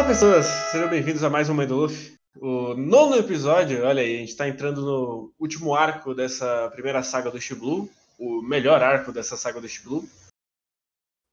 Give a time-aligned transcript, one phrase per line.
[0.00, 0.46] Olá, pessoas!
[0.72, 2.16] Sejam bem-vindos a mais um Luffy.
[2.40, 7.30] O nono episódio, olha aí, a gente tá entrando no último arco dessa primeira saga
[7.30, 7.86] do Shiblu,
[8.18, 10.02] o melhor arco dessa saga do Shiblu.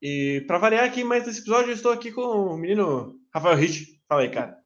[0.01, 4.01] E para variar aqui mais nesse episódio, eu estou aqui com o menino Rafael Rich.
[4.05, 4.61] Fala aí, cara.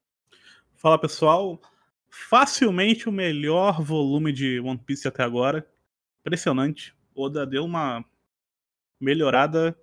[0.73, 1.61] Fala, pessoal.
[2.09, 5.63] Facilmente o melhor volume de One Piece até agora.
[6.21, 6.95] Impressionante.
[7.13, 8.03] Oda deu uma
[8.99, 9.79] melhorada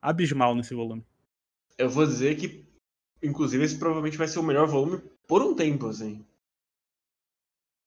[0.00, 1.04] abismal nesse volume.
[1.76, 2.66] Eu vou dizer que,
[3.22, 6.24] inclusive, esse provavelmente vai ser o melhor volume por um tempo, assim.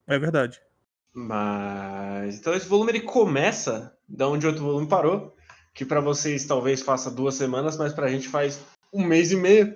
[0.08, 0.62] É verdade.
[1.14, 2.38] Mas.
[2.38, 5.36] Então esse volume ele começa da onde o outro volume parou.
[5.74, 8.60] Que para vocês talvez faça duas semanas, mas pra gente faz
[8.92, 9.76] um mês e meio.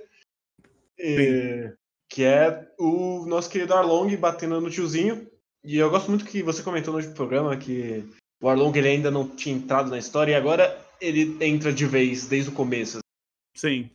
[0.99, 1.74] E...
[2.10, 5.27] Que é o nosso querido Arlong batendo no tiozinho.
[5.63, 8.05] E eu gosto muito que você comentou no último programa que
[8.41, 12.27] o Arlong ele ainda não tinha entrado na história e agora ele entra de vez
[12.27, 12.99] desde o começo.
[13.55, 13.90] Sim.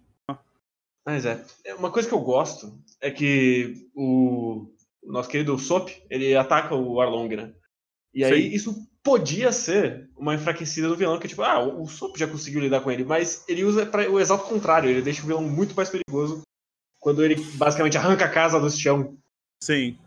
[1.11, 1.45] Mas é.
[1.77, 4.71] Uma coisa que eu gosto é que o,
[5.03, 7.53] o nosso querido Sop, ele ataca o Arlong, né?
[8.15, 8.55] E aí Sim.
[8.55, 12.81] isso podia ser uma enfraquecida do vilão, que tipo, ah, o Sop já conseguiu lidar
[12.81, 15.91] com ele, mas ele usa para o exato contrário, ele deixa o vilão muito mais
[15.91, 16.43] perigoso
[17.01, 19.19] quando ele basicamente arranca a casa do chão.
[19.65, 19.99] Sim.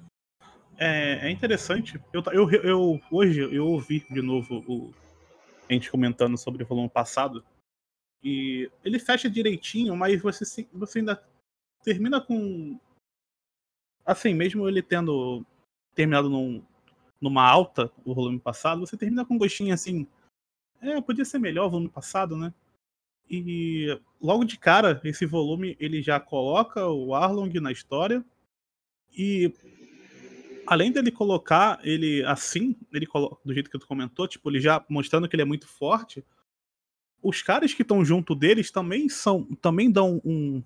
[0.77, 1.99] É, é interessante.
[2.13, 4.93] Eu, eu, eu, hoje eu ouvi de novo o,
[5.69, 7.43] a gente comentando sobre o volume passado.
[8.23, 11.21] E ele fecha direitinho, mas você, você ainda
[11.83, 12.79] termina com.
[14.05, 15.45] Assim, mesmo ele tendo
[15.93, 16.63] terminado num,
[17.19, 20.07] numa alta o volume passado, você termina com um gostinho assim.
[20.81, 22.53] É, podia ser melhor o volume passado, né?
[23.29, 28.23] E logo de cara, esse volume ele já coloca o Arlong na história.
[29.17, 29.53] E
[30.67, 34.83] além dele colocar ele assim, ele coloca, do jeito que tu comentou, tipo, ele já
[34.89, 36.23] mostrando que ele é muito forte,
[37.23, 40.61] os caras que estão junto deles também são também dão um,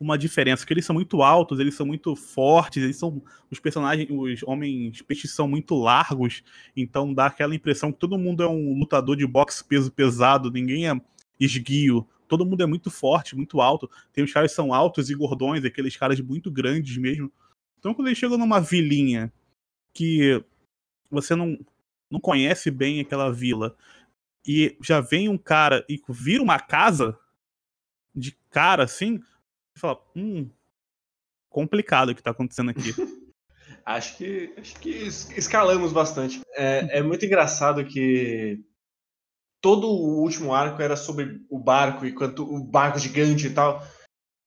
[0.00, 4.08] uma diferença, que eles são muito altos, eles são muito fortes, eles são os personagens,
[4.10, 6.42] os homens peixes são muito largos,
[6.76, 10.88] então dá aquela impressão que todo mundo é um lutador de boxe peso pesado, ninguém
[10.88, 11.00] é
[11.38, 13.90] esguio, todo mundo é muito forte, muito alto.
[14.12, 17.30] Tem os caras que são altos e gordões, aqueles caras muito grandes mesmo.
[17.78, 19.32] Então quando eles chegam numa vilinha
[19.92, 20.42] que
[21.10, 21.58] você não
[22.10, 23.76] não conhece bem aquela vila,
[24.46, 27.18] e já vem um cara e vira uma casa
[28.14, 30.48] de cara assim, você fala, hum,
[31.48, 32.92] complicado o que tá acontecendo aqui.
[33.84, 34.90] acho que acho que
[35.36, 36.40] escalamos bastante.
[36.54, 38.60] É, é muito engraçado que
[39.60, 43.82] todo o último arco era sobre o barco e quanto o barco gigante e tal.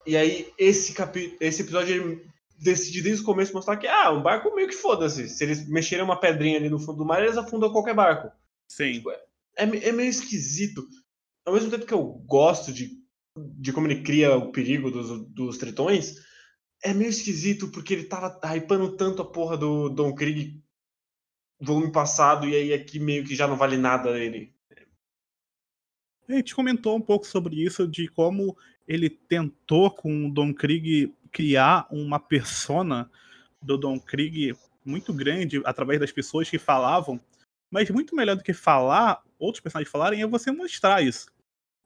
[0.06, 2.24] E aí esse capi esse episódio
[2.60, 5.30] decide desde o começo mostrar que ah, o barco meio que foda-se.
[5.30, 8.32] Se eles mexerem uma pedrinha ali no fundo do mar, eles afundam qualquer barco.
[8.68, 8.94] Sim.
[8.94, 9.27] Tipo, é,
[9.58, 10.88] é, é meio esquisito.
[11.46, 12.92] Ao mesmo tempo que eu gosto de,
[13.60, 16.16] de como ele cria o perigo dos, dos tritões,
[16.84, 20.62] é meio esquisito porque ele tava hypando tanto a porra do Don Krieg
[21.60, 24.54] volume passado e aí aqui meio que já não vale nada dele.
[26.28, 28.56] A gente comentou um pouco sobre isso, de como
[28.88, 33.10] ele tentou com o Don Krieg criar uma persona
[33.62, 34.54] do Don Krieg
[34.84, 37.20] muito grande através das pessoas que falavam,
[37.72, 41.28] mas muito melhor do que falar, outros personagens falarem, é você mostrar isso.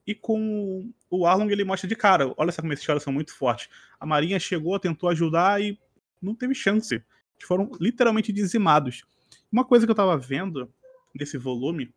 [0.06, 3.32] E com o Arlong ele mostra de cara, olha só como esses caras são muito
[3.34, 3.68] fortes.
[4.00, 5.78] A Marinha chegou, tentou ajudar e
[6.20, 6.94] não teve chance.
[6.94, 9.04] Eles foram literalmente dizimados.
[9.50, 10.72] Uma coisa que eu tava vendo
[11.14, 11.92] nesse volume,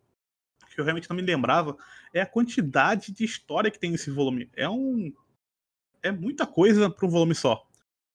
[0.73, 1.75] que eu realmente não me lembrava,
[2.13, 4.49] é a quantidade de história que tem nesse volume.
[4.55, 5.11] É um.
[6.03, 7.67] É muita coisa para um volume só.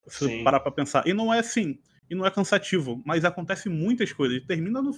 [0.07, 1.07] Se você parar pra pensar.
[1.07, 1.79] E não é assim.
[2.09, 4.45] E não é cansativo, mas acontece muitas coisas.
[4.45, 4.93] Termina no,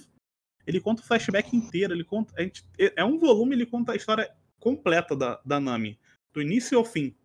[0.65, 2.33] ele conta o flashback inteiro, ele conta.
[2.41, 5.99] Gente, é um volume, ele conta a história completa da, da Nami.
[6.31, 7.15] Do início ao fim.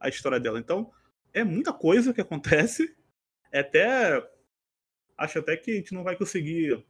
[0.00, 0.58] A história dela.
[0.58, 0.90] Então,
[1.32, 2.96] é muita coisa que acontece.
[3.52, 4.26] É até.
[5.16, 6.84] Acho até que a gente não vai conseguir,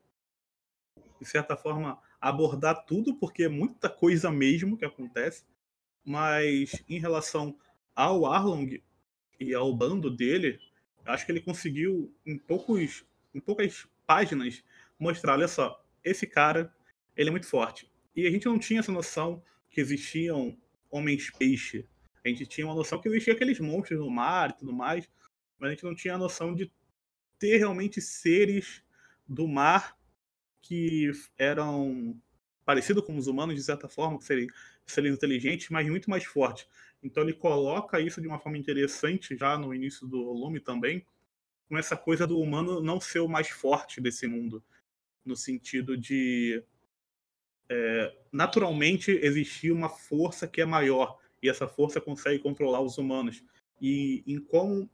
[1.20, 5.44] de certa forma, abordar tudo, porque é muita coisa mesmo que acontece.
[6.04, 7.56] Mas em relação
[7.94, 8.82] ao Arlong
[9.38, 10.58] e ao bando dele,
[11.04, 13.04] acho que ele conseguiu em poucos,
[13.34, 14.62] em poucas páginas
[14.98, 16.72] mostrar, olha só, esse cara,
[17.16, 17.90] ele é muito forte.
[18.14, 20.56] E a gente não tinha essa noção que existiam
[20.90, 21.86] homens peixe.
[22.24, 25.08] A gente tinha uma noção que existia aqueles monstros no mar e tudo mais,
[25.58, 26.70] mas a gente não tinha a noção de
[27.38, 28.82] ter realmente seres
[29.28, 29.96] do mar
[30.62, 32.20] que eram
[32.64, 34.24] parecidos com os humanos de certa forma, que
[34.86, 36.66] seriam inteligentes, mas muito mais fortes.
[37.02, 41.06] Então ele coloca isso de uma forma interessante já no início do volume também,
[41.68, 44.64] com essa coisa do humano não ser o mais forte desse mundo
[45.26, 46.62] no sentido de
[47.68, 53.42] é, naturalmente existir uma força que é maior e essa força consegue controlar os humanos.
[53.80, 54.88] e em como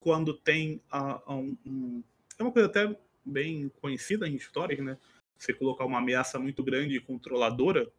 [0.00, 2.04] quando tem uh, um, um,
[2.38, 4.98] é uma coisa até bem conhecida em histórias, né?
[5.38, 7.90] Você colocar uma ameaça muito grande e controladora,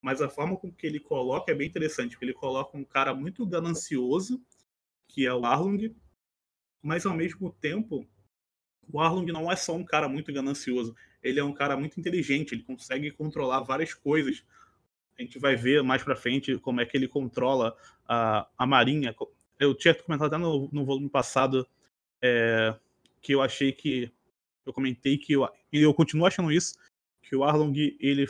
[0.00, 3.12] mas a forma com que ele coloca é bem interessante, porque ele coloca um cara
[3.12, 4.40] muito ganancioso,
[5.08, 5.94] que é o Arlong,
[6.82, 8.06] mas ao mesmo tempo
[8.90, 12.52] o Arlong não é só um cara muito ganancioso, ele é um cara muito inteligente,
[12.52, 14.44] ele consegue controlar várias coisas.
[15.18, 17.76] A gente vai ver mais para frente como é que ele controla
[18.06, 19.14] a, a marinha.
[19.58, 21.66] Eu tinha comentado até no, no volume passado
[22.22, 22.74] é,
[23.20, 24.10] que eu achei que
[24.64, 26.78] eu comentei que eu, e eu continuo achando isso
[27.22, 28.26] que o Arlong ele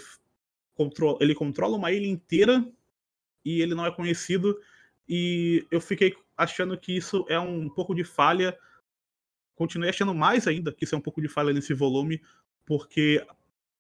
[0.75, 2.67] controla, ele controla uma ilha inteira
[3.45, 4.59] e ele não é conhecido
[5.09, 8.57] e eu fiquei achando que isso é um pouco de falha
[9.59, 12.23] continuei achando mais ainda que isso é um pouco de falha nesse volume,
[12.69, 13.27] porque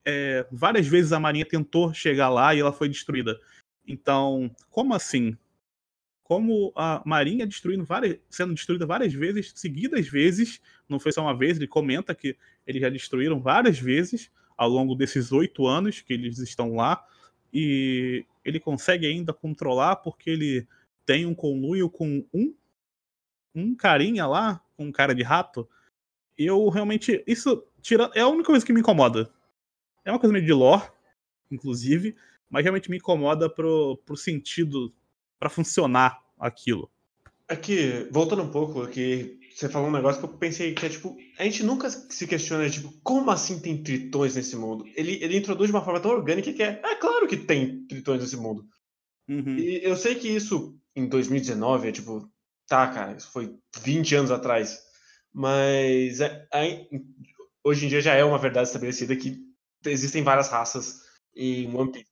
[0.03, 3.39] é, várias vezes a Marinha tentou chegar lá e ela foi destruída.
[3.87, 5.37] Então, como assim?
[6.23, 10.59] Como a Marinha destruindo várias, sendo destruída várias vezes, seguidas vezes,
[10.89, 12.35] não foi só uma vez, ele comenta que
[12.67, 17.07] eles já destruíram várias vezes ao longo desses oito anos que eles estão lá,
[17.53, 20.67] e ele consegue ainda controlar porque ele
[21.05, 22.55] tem um conluio com um
[23.55, 25.69] um carinha lá, um cara de rato,
[26.47, 27.23] eu realmente.
[27.27, 29.31] Isso tira, é a única coisa que me incomoda.
[30.05, 30.89] É uma coisa meio de lore,
[31.51, 32.17] inclusive,
[32.49, 34.93] mas realmente me incomoda pro, pro sentido,
[35.39, 36.91] para funcionar aquilo.
[37.49, 41.17] Aqui, voltando um pouco, aqui, você falou um negócio que eu pensei que é tipo.
[41.39, 44.85] A gente nunca se questiona, tipo, como assim tem tritões nesse mundo?
[44.95, 46.81] Ele, ele introduz de uma forma tão orgânica que é.
[46.85, 48.65] É claro que tem tritões nesse mundo.
[49.29, 49.59] Uhum.
[49.59, 52.31] E eu sei que isso em 2019 é tipo.
[52.67, 54.79] Tá, cara, isso foi 20 anos atrás.
[55.33, 56.89] Mas é, é,
[57.63, 59.39] hoje em dia já é uma verdade estabelecida que
[59.85, 61.03] existem várias raças
[61.35, 62.11] em One Piece.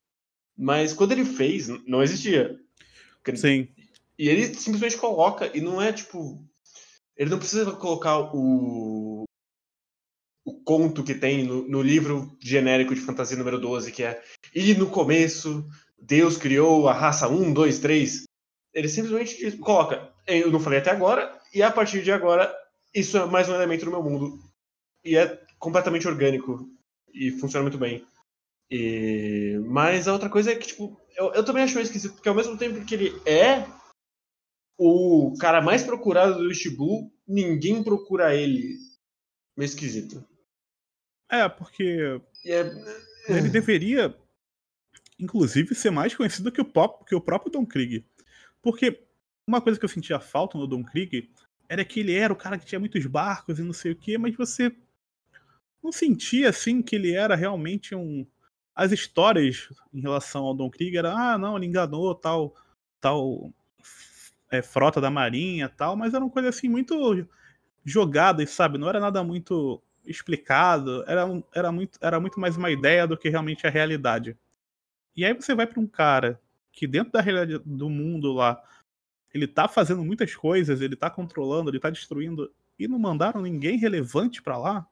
[0.57, 2.59] Mas quando ele fez, não existia.
[3.35, 3.69] Sim.
[4.19, 6.43] E ele simplesmente coloca, e não é tipo.
[7.17, 9.25] Ele não precisa colocar o,
[10.45, 14.23] o conto que tem no, no livro genérico de fantasia número 12, que é.
[14.55, 15.67] E no começo,
[15.99, 18.23] Deus criou a raça 1, 2, 3.
[18.73, 22.55] Ele simplesmente diz, coloca, eu não falei até agora, e a partir de agora,
[22.95, 24.39] isso é mais um elemento no meu mundo.
[25.05, 26.69] E é completamente orgânico.
[27.13, 28.07] E funciona muito bem.
[28.71, 29.59] E...
[29.67, 32.57] Mas a outra coisa é que, tipo, eu, eu também acho esquisito, porque ao mesmo
[32.59, 33.67] tempo que ele é
[34.79, 38.77] o cara mais procurado do Shibu, ninguém procura ele.
[39.57, 40.25] Meio esquisito.
[41.31, 42.21] É, porque.
[42.45, 42.61] É...
[43.29, 44.17] Ele deveria,
[45.19, 48.07] inclusive, ser mais conhecido que o, pop, que o próprio Don Krieg.
[48.63, 49.03] Porque
[49.47, 51.31] uma coisa que eu sentia falta no Don Krieg
[51.69, 54.19] era que ele era o cara que tinha muitos barcos e não sei o quê,
[54.19, 54.75] mas você
[55.83, 58.27] não sentia assim que ele era realmente um.
[58.75, 62.55] As histórias em relação ao Don Krieg era, ah, não, ele enganou tal,
[63.01, 63.53] tal
[64.51, 67.27] é, frota da marinha tal, mas era uma coisa assim muito
[67.85, 68.79] jogada, sabe?
[68.79, 71.23] Não era nada muito explicado, era,
[71.55, 74.37] era, muito, era muito mais uma ideia do que realmente a realidade.
[75.17, 76.41] E aí você vai para um cara
[76.73, 78.63] que dentro da realidade do mundo lá,
[79.37, 83.79] ele tá fazendo muitas coisas, ele tá controlando, ele tá destruindo, e não mandaram ninguém
[83.79, 84.87] relevante para lá?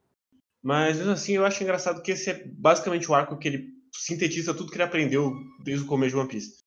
[0.62, 4.54] Mas mesmo assim, eu acho engraçado que esse é basicamente o arco que ele sintetiza
[4.54, 6.58] tudo que ele aprendeu desde o começo de One Piece.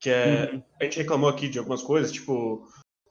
[0.00, 0.50] Que é.
[0.52, 0.62] Uhum.
[0.80, 2.66] A gente reclamou aqui de algumas coisas, tipo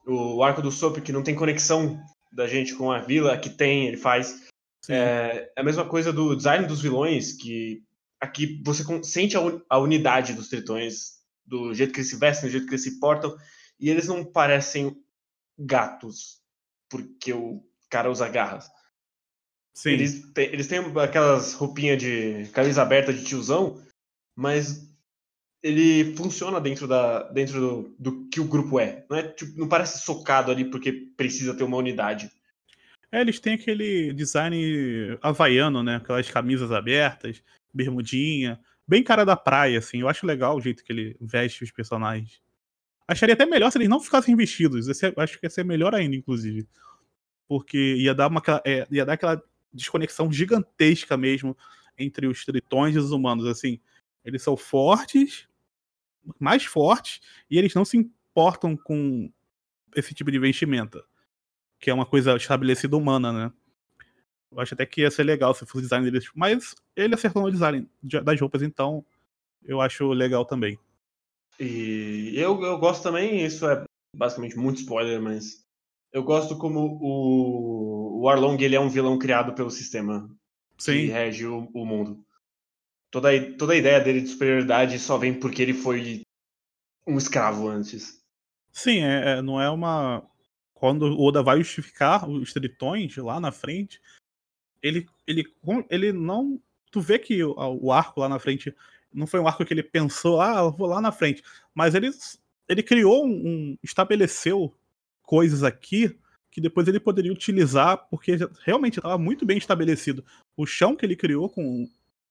[0.08, 2.00] o arco do Sop que não tem conexão
[2.32, 4.44] da gente com a vila, que tem, ele faz.
[4.90, 7.82] É, é, a mesma coisa do design dos vilões, que
[8.20, 9.36] aqui você sente
[9.70, 13.00] a unidade dos tritões, do jeito que eles se vestem, do jeito que eles se
[13.00, 13.36] portam,
[13.80, 15.02] e eles não parecem
[15.58, 16.42] gatos,
[16.90, 18.70] porque o cara usa garras.
[19.74, 19.92] Sim.
[19.92, 23.82] Eles, têm, eles têm aquelas roupinhas de camisa aberta de tiozão,
[24.36, 24.90] mas
[25.62, 29.06] ele funciona dentro, da, dentro do, do que o grupo é.
[29.10, 32.32] Não, é tipo, não parece socado ali porque precisa ter uma unidade.
[33.12, 35.96] É, eles têm aquele design havaiano, né?
[35.96, 37.42] Aquelas camisas abertas,
[37.74, 40.02] bermudinha, bem cara da praia, assim.
[40.02, 42.45] Eu acho legal o jeito que ele veste os personagens.
[43.08, 44.88] Acharia até melhor se eles não ficassem vestidos.
[45.18, 46.68] acho que ia ser melhor ainda, inclusive.
[47.48, 51.56] Porque ia dar, uma, é, ia dar aquela desconexão gigantesca mesmo
[51.98, 53.46] entre os tritões e os humanos.
[53.46, 53.80] Assim,
[54.24, 55.48] eles são fortes,
[56.40, 59.32] mais fortes, e eles não se importam com
[59.96, 61.04] esse tipo de vestimenta.
[61.80, 63.54] Que é uma coisa estabelecida humana, né?
[64.52, 66.30] Eu acho até que ia ser legal se fosse o design deles.
[66.34, 69.06] Mas ele acertou no design das roupas, então
[69.64, 70.80] eu acho legal também.
[71.60, 73.84] E eu, eu gosto também, isso é
[74.16, 75.66] basicamente muito spoiler, mas
[76.12, 80.30] eu gosto como o, o Arlong ele é um vilão criado pelo sistema
[80.78, 80.94] Sim.
[80.94, 82.26] que rege o, o mundo.
[83.12, 86.24] Toda, toda a ideia dele de superioridade só vem porque ele foi
[87.08, 88.22] um escravo antes.
[88.72, 90.28] Sim, é, é, não é uma.
[90.74, 94.02] Quando o Oda vai justificar os tritões lá na frente,
[94.82, 95.46] ele, ele,
[95.90, 96.62] ele não.
[96.92, 98.76] Tu vê que o, o arco lá na frente
[99.16, 101.42] não foi um arco que ele pensou, ah, vou lá na frente.
[101.74, 102.12] Mas ele,
[102.68, 103.78] ele criou um, um.
[103.82, 104.74] estabeleceu
[105.24, 106.16] coisas aqui
[106.52, 110.24] que depois ele poderia utilizar, porque realmente estava muito bem estabelecido.
[110.56, 111.86] O chão que ele criou com,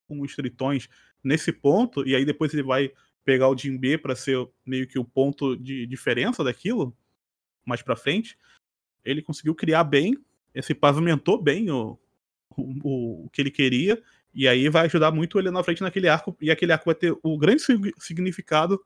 [0.09, 0.89] com os tritões
[1.23, 2.91] nesse ponto, e aí depois ele vai
[3.23, 6.97] pegar o Jinbe para ser meio que o ponto de diferença daquilo,
[7.67, 8.39] mais para frente,
[9.05, 10.17] ele conseguiu criar bem,
[10.55, 11.99] esse pavimentou bem o,
[12.57, 14.03] o, o, que ele queria,
[14.35, 17.17] e aí vai ajudar muito ele na frente naquele arco, e aquele arco vai ter
[17.23, 17.63] o grande
[17.99, 18.85] significado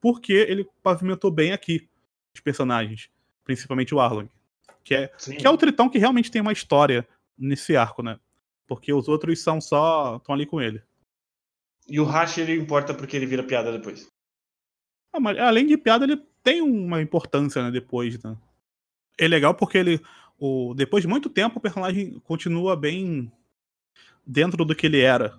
[0.00, 1.88] porque ele pavimentou bem aqui
[2.34, 3.08] os personagens,
[3.44, 4.28] principalmente o Arlong,
[4.84, 8.18] que é, que é o tritão que realmente tem uma história nesse arco, né?
[8.66, 10.16] Porque os outros são só.
[10.16, 10.82] estão ali com ele.
[11.88, 14.08] E o Hash ele importa porque ele vira piada depois.
[15.12, 18.36] Ah, mas além de piada, ele tem uma importância, né, depois, né?
[19.18, 20.00] É legal porque ele.
[20.38, 23.32] O, depois de muito tempo, o personagem continua bem
[24.28, 25.38] dentro do que ele era.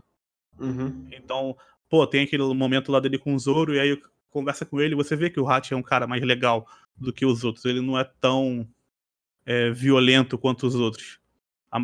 [0.57, 1.07] Uhum.
[1.11, 1.55] Então,
[1.87, 5.15] pô, tem aquele momento lá dele com o Zoro, e aí conversa com ele, você
[5.15, 6.67] vê que o Hat é um cara mais legal
[6.97, 7.65] do que os outros.
[7.65, 8.67] Ele não é tão
[9.45, 11.19] é, violento quanto os outros.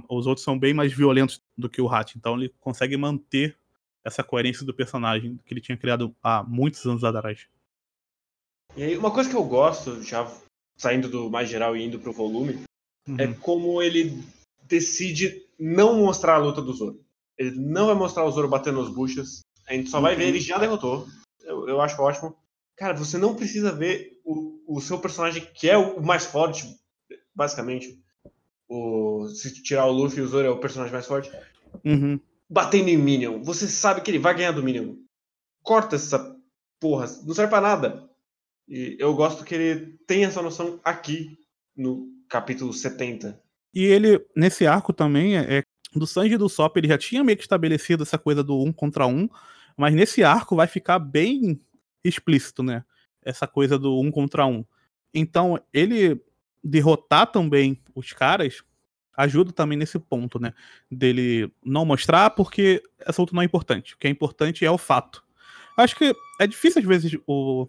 [0.09, 3.55] Os outros são bem mais violentos do que o Hat, então ele consegue manter
[4.03, 7.47] essa coerência do personagem que ele tinha criado há muitos anos atrás.
[8.75, 10.29] E aí, uma coisa que eu gosto, já
[10.75, 12.63] saindo do mais geral e indo pro volume,
[13.07, 13.19] é uhum.
[13.19, 14.23] é como ele
[14.65, 16.99] decide não mostrar a luta do Zoro.
[17.37, 19.41] Ele não vai mostrar o Zoro batendo as buchas.
[19.67, 20.03] A gente só uhum.
[20.03, 21.07] vai ver ele já derrotou.
[21.41, 22.35] Eu, eu acho ótimo.
[22.75, 26.77] Cara, você não precisa ver o, o seu personagem que é o mais forte,
[27.33, 27.99] basicamente.
[28.67, 31.31] O, se tirar o Luffy, o Zoro é o personagem mais forte.
[31.83, 32.19] Uhum
[32.49, 33.41] batendo em Minion.
[33.41, 34.95] Você sabe que ele vai ganhar do Minion.
[35.61, 36.35] Corta essa
[36.79, 37.07] porra.
[37.23, 38.09] Não serve pra nada.
[38.67, 41.37] E eu gosto que ele tem essa noção aqui
[41.75, 43.41] no capítulo 70.
[43.75, 45.63] E ele, nesse arco também, é, é,
[45.93, 48.71] do Sanji e do Sop, ele já tinha meio que estabelecido essa coisa do um
[48.71, 49.27] contra um,
[49.75, 51.59] mas nesse arco vai ficar bem
[52.01, 52.85] explícito, né?
[53.21, 54.63] Essa coisa do um contra um.
[55.13, 56.21] Então, ele
[56.63, 58.63] derrotar também os caras
[59.17, 60.53] ajuda também nesse ponto, né?
[60.89, 63.93] Dele não mostrar porque essa luta não é importante.
[63.93, 65.23] O que é importante é o fato.
[65.77, 67.67] Acho que é difícil, às vezes, o,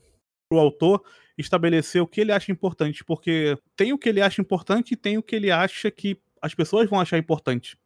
[0.53, 1.03] o autor
[1.37, 5.19] estabelecer o que ele acha importante, porque tem o que ele acha importante e tem
[5.19, 7.79] o que ele acha que as pessoas vão achar importante.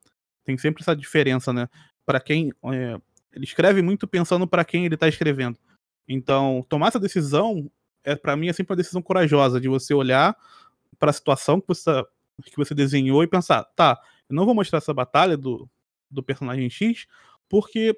[0.45, 1.69] Tem sempre essa diferença, né?
[2.07, 2.53] Para quem.
[2.73, 3.01] É,
[3.33, 5.59] ele escreve muito pensando para quem ele tá escrevendo.
[6.09, 7.71] Então, tomar essa decisão,
[8.03, 10.37] é para mim, é sempre uma decisão corajosa, de você olhar
[10.99, 12.05] para a situação que você
[12.47, 15.69] que você desenhou e pensar, tá, eu não vou mostrar essa batalha do,
[16.11, 17.07] do personagem X,
[17.51, 17.95] porque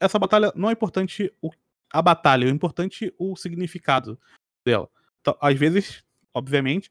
[0.00, 1.50] essa batalha não é importante o,
[1.92, 4.18] a batalha, é importante o significado
[4.68, 4.88] dela.
[5.20, 6.90] Então, às vezes, obviamente,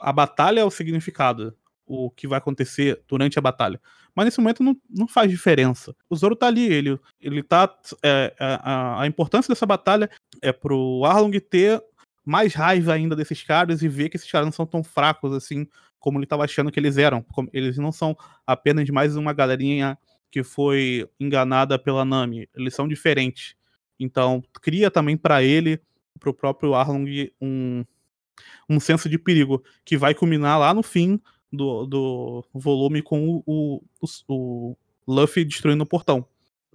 [0.00, 1.56] a batalha é o significado,
[1.86, 3.80] o que vai acontecer durante a batalha.
[4.14, 5.94] Mas nesse momento não, não faz diferença.
[6.08, 7.72] O Zoro tá ali, ele, ele tá.
[8.02, 11.82] É, é a, a importância dessa batalha é pro Arlong ter
[12.24, 15.66] mais raiva ainda desses caras e ver que esses caras não são tão fracos assim
[15.98, 17.24] como ele estava achando que eles eram.
[17.52, 18.16] Eles não são
[18.46, 19.98] apenas mais uma galerinha
[20.30, 22.48] que foi enganada pela Nami.
[22.54, 23.54] Eles são diferentes.
[23.98, 25.80] Então, cria também para ele,
[26.18, 27.84] para o próprio Arlong, um,
[28.68, 31.20] um senso de perigo que vai culminar lá no fim
[31.52, 36.26] do, do volume com o, o, o Luffy destruindo o portão.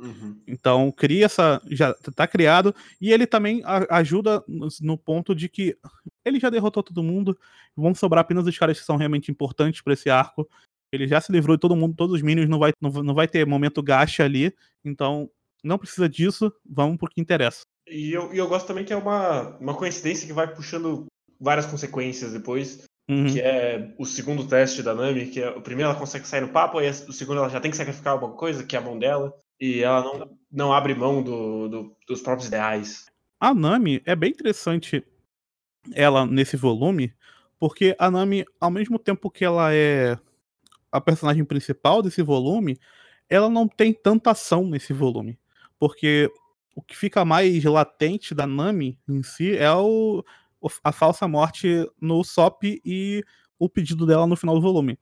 [0.02, 0.42] Uhum.
[0.48, 1.62] Então, cria essa.
[1.70, 2.74] Já tá criado.
[3.00, 4.44] E ele também ajuda
[4.82, 5.78] no ponto de que
[6.26, 7.38] ele já derrotou todo mundo.
[7.76, 10.50] Vão sobrar apenas os caras que são realmente importantes para esse arco.
[10.92, 13.28] Ele já se livrou de todo mundo, todos os minions, não vai, não, não vai
[13.28, 14.54] ter momento gacha ali.
[14.84, 15.30] Então,
[15.64, 16.52] não precisa disso.
[16.68, 17.64] Vamos pro que interessa.
[17.92, 21.06] E eu, e eu gosto também que é uma, uma coincidência que vai puxando
[21.40, 22.86] várias consequências depois.
[23.10, 23.26] Uhum.
[23.26, 26.48] Que é o segundo teste da Nami, que é o primeiro ela consegue sair no
[26.48, 28.98] papo, aí o segundo ela já tem que sacrificar alguma coisa, que é a mão
[28.98, 33.08] dela e ela não, não abre mão do, do, dos próprios ideais.
[33.40, 35.04] A Nami é bem interessante
[35.94, 37.14] ela nesse volume,
[37.60, 40.18] porque a Nami, ao mesmo tempo que ela é
[40.92, 42.78] a personagem principal desse volume,
[43.30, 45.38] ela não tem tanta ação nesse volume.
[45.80, 46.32] Porque
[46.76, 50.24] o que fica mais latente da Nami em si é o,
[50.84, 53.24] a falsa morte no Sop e
[53.60, 54.98] o pedido dela no final do volume.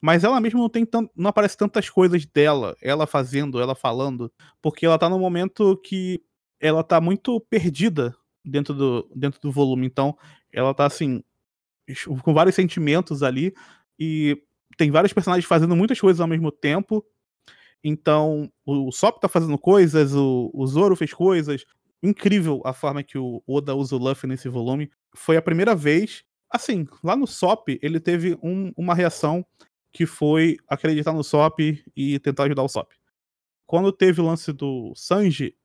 [0.00, 0.86] Mas ela mesma não tem
[1.16, 6.20] não aparece tantas coisas dela, ela fazendo, ela falando, porque ela tá num momento que
[6.58, 8.14] ela tá muito perdida
[8.44, 9.86] dentro do, dentro do volume.
[9.86, 10.16] Então,
[10.52, 11.22] ela tá assim,
[12.22, 13.54] com vários sentimentos ali,
[13.98, 14.36] e
[14.76, 17.04] tem vários personagens fazendo muitas coisas ao mesmo tempo.
[17.84, 21.64] Então, o Sop tá fazendo coisas, o, o Zoro fez coisas.
[22.02, 24.90] Incrível a forma que o Oda usa o Luffy nesse volume.
[25.14, 26.24] foi a primeira vez.
[26.50, 29.44] Assim, lá no SOP, ele teve um, uma reação
[29.92, 32.92] que foi acreditar no SOP e tentar ajudar o SOP.
[33.66, 35.56] Quando teve o lance do Sanji,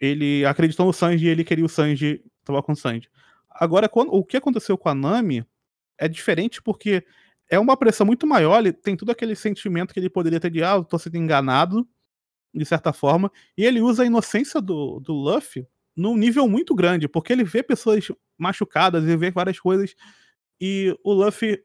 [0.00, 3.08] ele acreditou no Sanji e ele queria o Sanji, tava com o Sanji.
[3.50, 5.44] Agora, quando, o que aconteceu com a Nami
[5.98, 7.04] é diferente porque
[7.50, 10.62] é uma pressão muito maior, ele tem todo aquele sentimento que ele poderia ter de,
[10.62, 11.88] ah, eu tô sendo enganado,
[12.52, 17.08] de certa forma, e ele usa a inocência do, do Luffy num nível muito grande,
[17.08, 19.94] porque ele vê pessoas machucadas, ele vê várias coisas,
[20.60, 21.62] e o Luffy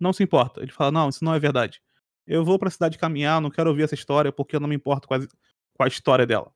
[0.00, 0.60] não se importa.
[0.60, 1.80] Ele fala, não, isso não é verdade.
[2.26, 5.06] Eu vou pra cidade caminhar, não quero ouvir essa história, porque eu não me importo
[5.06, 6.52] com a, com a história dela.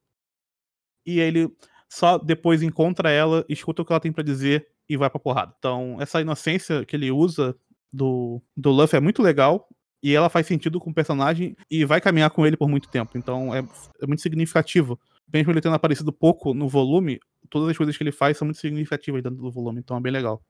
[1.06, 1.50] E ele
[1.88, 5.54] só depois encontra ela, escuta o que ela tem para dizer e vai pra porrada.
[5.58, 7.56] Então, essa inocência que ele usa
[7.92, 9.68] do, do Luffy é muito legal.
[10.00, 13.18] E ela faz sentido com o personagem e vai caminhar com ele por muito tempo.
[13.18, 13.66] Então é,
[14.00, 14.98] é muito significativo.
[15.32, 17.18] Mesmo ele tendo aparecido pouco no volume,
[17.50, 19.80] todas as coisas que ele faz são muito significativas dentro do volume.
[19.80, 20.42] Então é bem legal.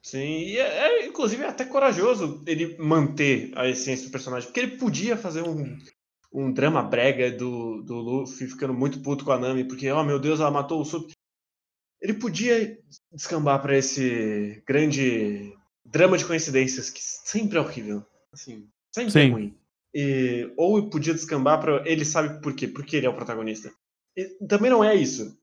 [0.00, 4.48] Sim, e é, é inclusive é até corajoso ele manter a essência do personagem.
[4.48, 5.76] Porque ele podia fazer um,
[6.32, 10.18] um drama brega do, do Luffy ficando muito puto com a Nami, porque, oh meu
[10.18, 11.10] Deus, ela matou o Sup.
[12.00, 12.78] Ele podia
[13.12, 15.52] descambar para esse grande
[15.90, 18.04] drama de coincidências, que sempre é horrível.
[18.32, 19.28] Assim, sempre é Sim.
[19.28, 19.58] é ruim.
[19.94, 22.68] E, ou podia descambar para ele sabe por quê?
[22.68, 23.72] Porque ele é o protagonista.
[24.16, 25.36] E também não é isso.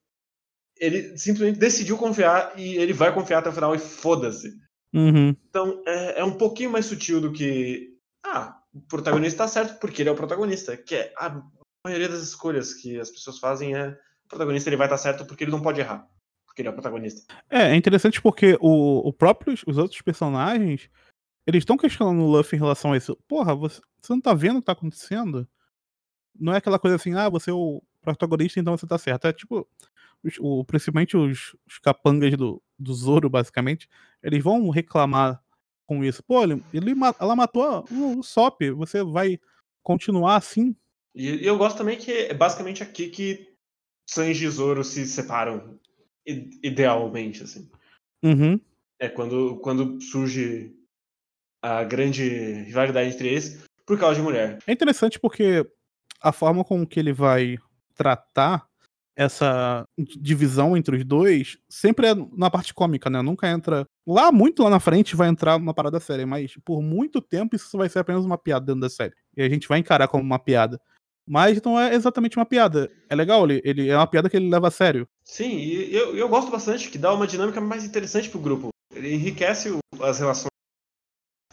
[0.78, 4.54] Ele simplesmente decidiu confiar e ele vai confiar até o final e foda-se.
[4.94, 5.36] Uhum.
[5.50, 7.98] Então é, é, um pouquinho mais sutil do que.
[8.24, 10.76] Ah, o protagonista tá certo porque ele é o protagonista.
[10.78, 11.42] Que é a
[11.84, 13.98] maioria das escolhas que as pessoas fazem é.
[14.26, 16.08] O protagonista ele vai estar tá certo porque ele não pode errar.
[16.56, 17.34] Porque ele é o protagonista.
[17.50, 20.90] É, é interessante porque o, o próprio, os outros personagens
[21.46, 23.16] eles estão questionando o Luffy em relação a isso.
[23.28, 25.48] Porra, você, você não tá vendo o que tá acontecendo?
[26.34, 29.28] Não é aquela coisa assim, ah, você é o protagonista, então você tá certo.
[29.28, 29.68] É tipo,
[30.24, 33.88] os, o, principalmente os, os capangas do, do Zoro, basicamente,
[34.24, 35.42] eles vão reclamar
[35.86, 36.24] com isso.
[36.24, 39.40] Pô, ele, ele ela matou o, o Sop, você vai
[39.84, 40.76] continuar assim?
[41.14, 43.56] E, eu gosto também que é basicamente aqui que
[44.10, 45.80] Sanji e Zoro se separam
[46.26, 47.70] idealmente, assim.
[48.24, 48.60] Uhum.
[49.00, 50.74] É quando, quando surge
[51.62, 52.28] a grande
[52.64, 54.60] rivalidade entre eles por causa de mulher.
[54.66, 55.66] É interessante porque
[56.22, 57.58] a forma com que ele vai
[57.96, 58.68] tratar
[59.16, 63.22] essa divisão entre os dois sempre é na parte cômica, né?
[63.22, 63.86] Nunca entra.
[64.06, 67.78] Lá, muito lá na frente, vai entrar uma parada séria, mas por muito tempo isso
[67.78, 69.14] vai ser apenas uma piada dentro da série.
[69.36, 70.80] E a gente vai encarar como uma piada.
[71.28, 72.92] Mas não é exatamente uma piada.
[73.10, 75.08] É legal, ele, ele é uma piada que ele leva a sério.
[75.26, 78.70] Sim, e eu, eu gosto bastante, que dá uma dinâmica mais interessante pro grupo.
[78.94, 80.56] Ele enriquece as relações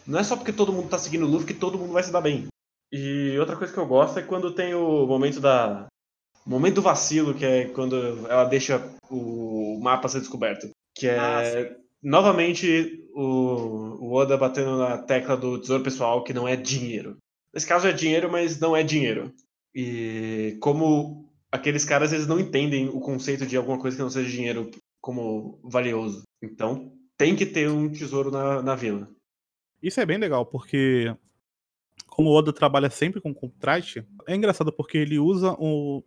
[0.06, 2.12] não é só porque todo mundo tá seguindo o Luffy que todo mundo vai se
[2.12, 2.46] dar bem.
[2.90, 5.86] E outra coisa que eu gosto é quando tem o momento da.
[6.44, 7.96] O momento do vacilo, que é quando
[8.28, 10.68] ela deixa o mapa ser descoberto.
[10.94, 16.48] Que é ah, novamente o, o Oda batendo na tecla do tesouro pessoal, que não
[16.48, 17.16] é dinheiro.
[17.54, 19.32] Nesse caso é dinheiro, mas não é dinheiro.
[19.74, 24.30] E como aqueles caras eles não entendem o conceito de alguma coisa que não seja
[24.30, 26.22] dinheiro como valioso.
[26.42, 29.08] Então tem que ter um tesouro na, na vila.
[29.82, 31.14] Isso é bem legal, porque
[32.06, 36.02] como o Oda trabalha sempre com contraste, é engraçado porque ele usa o,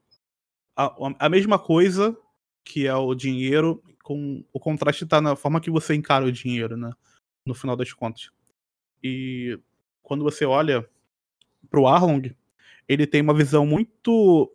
[0.75, 2.17] a, a mesma coisa
[2.63, 6.75] que é o dinheiro, com o contraste está na forma que você encara o dinheiro,
[6.75, 6.91] né?
[7.45, 8.31] No final das contas.
[9.03, 9.59] E
[10.01, 10.87] quando você olha
[11.69, 12.35] pro Arlong,
[12.87, 14.51] ele tem uma visão muito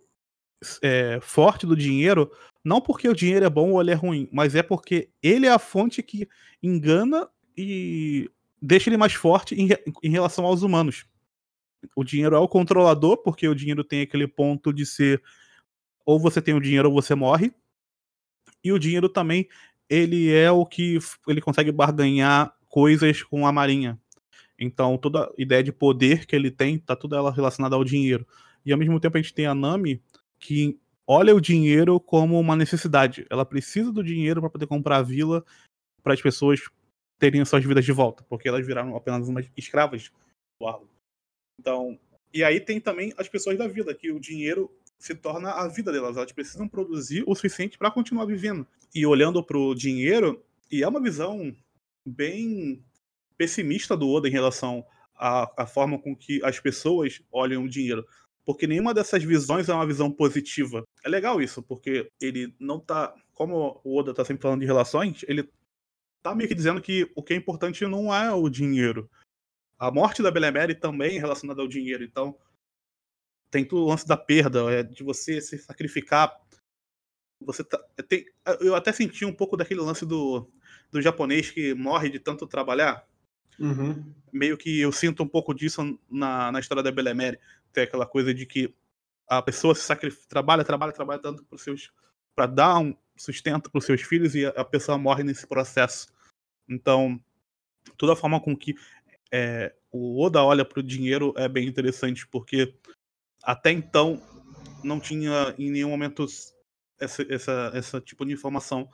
[0.83, 2.31] é, forte do dinheiro,
[2.65, 5.51] não porque o dinheiro é bom ou ele é ruim, mas é porque ele é
[5.51, 6.29] a fonte que
[6.63, 9.69] engana e deixa ele mais forte em,
[10.03, 11.07] em relação aos humanos.
[11.97, 15.23] O dinheiro é o controlador, porque o dinheiro tem aquele ponto de ser
[16.05, 17.53] ou você tem o dinheiro ou você morre.
[18.63, 19.49] E o dinheiro também,
[19.89, 23.99] ele é o que ele consegue barganhar coisas com a marinha.
[24.59, 28.27] Então, toda a ideia de poder que ele tem, tá tudo ela relacionada ao dinheiro.
[28.65, 30.03] E ao mesmo tempo a gente tem a Nami
[30.41, 33.27] que olha o dinheiro como uma necessidade.
[33.31, 35.45] Ela precisa do dinheiro para poder comprar a vila
[36.03, 36.61] para as pessoas
[37.19, 40.11] terem suas vidas de volta, porque elas viraram apenas umas escravas
[40.59, 40.89] do Arlo.
[41.61, 41.99] Então,
[42.33, 45.93] e aí tem também as pessoas da vida, que o dinheiro se torna a vida
[45.93, 46.17] delas.
[46.17, 48.67] Elas precisam produzir o suficiente para continuar vivendo.
[48.95, 51.55] E olhando para o dinheiro, e é uma visão
[52.07, 52.83] bem
[53.37, 58.07] pessimista do Oda em relação à, à, forma com que as pessoas olham o dinheiro.
[58.45, 60.85] Porque nenhuma dessas visões é uma visão positiva.
[61.05, 63.15] É legal isso, porque ele não tá.
[63.35, 65.49] Como o Oda tá sempre falando de relações, ele
[66.23, 69.11] tá meio que dizendo que o que é importante não é o dinheiro.
[69.79, 72.37] A morte da Belemere também é relacionada ao dinheiro, então
[73.51, 76.39] tem todo o lance da perda, é de você se sacrificar.
[77.41, 78.27] Você tá, é, tem,
[78.61, 80.51] eu até senti um pouco daquele lance do
[80.91, 83.07] do japonês que morre de tanto trabalhar.
[83.61, 84.15] Uhum.
[84.33, 87.39] Meio que eu sinto um pouco disso na, na história da Belemere.
[87.73, 88.75] Tem aquela coisa de que
[89.29, 91.47] a pessoa se sacrifica, trabalha, trabalha, trabalha tanto
[92.35, 96.09] para dar um sustento para os seus filhos e a pessoa morre nesse processo.
[96.69, 97.21] Então,
[97.97, 98.75] toda a forma com que
[99.31, 102.75] é, o Oda olha para o dinheiro é bem interessante, porque
[103.43, 104.21] até então
[104.83, 106.27] não tinha em nenhum momento
[106.99, 108.89] essa, essa, essa tipo de informação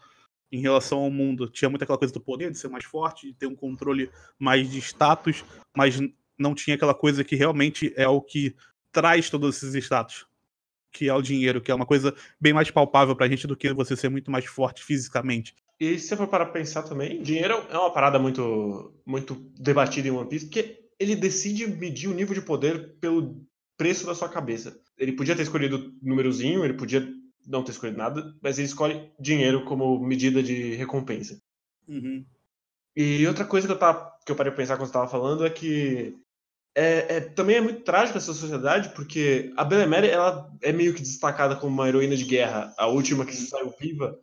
[0.56, 1.48] em relação ao mundo.
[1.48, 4.70] Tinha muita aquela coisa do poder, de ser mais forte, de ter um controle mais
[4.70, 5.44] de status,
[5.76, 6.00] mas
[6.38, 8.54] não tinha aquela coisa que realmente é o que
[8.90, 10.26] traz todos esses status,
[10.92, 13.72] que é o dinheiro, que é uma coisa bem mais palpável pra gente do que
[13.72, 15.54] você ser muito mais forte fisicamente.
[15.78, 20.10] E se você for para pensar também, dinheiro é uma parada muito, muito debatida em
[20.10, 24.80] One Piece, porque ele decide medir o nível de poder pelo preço da sua cabeça.
[24.96, 27.06] Ele podia ter escolhido númerozinho, ele podia
[27.46, 31.40] não ter escolhido nada, mas ele escolhe dinheiro como medida de recompensa.
[31.88, 32.24] Uhum.
[32.96, 35.44] E outra coisa que eu, tava, que eu parei pra pensar quando você estava falando
[35.44, 36.16] é que
[36.74, 41.02] é, é, também é muito trágico essa sociedade, porque a Belemere ela é meio que
[41.02, 43.46] destacada como uma heroína de guerra, a última que uhum.
[43.46, 44.18] saiu viva,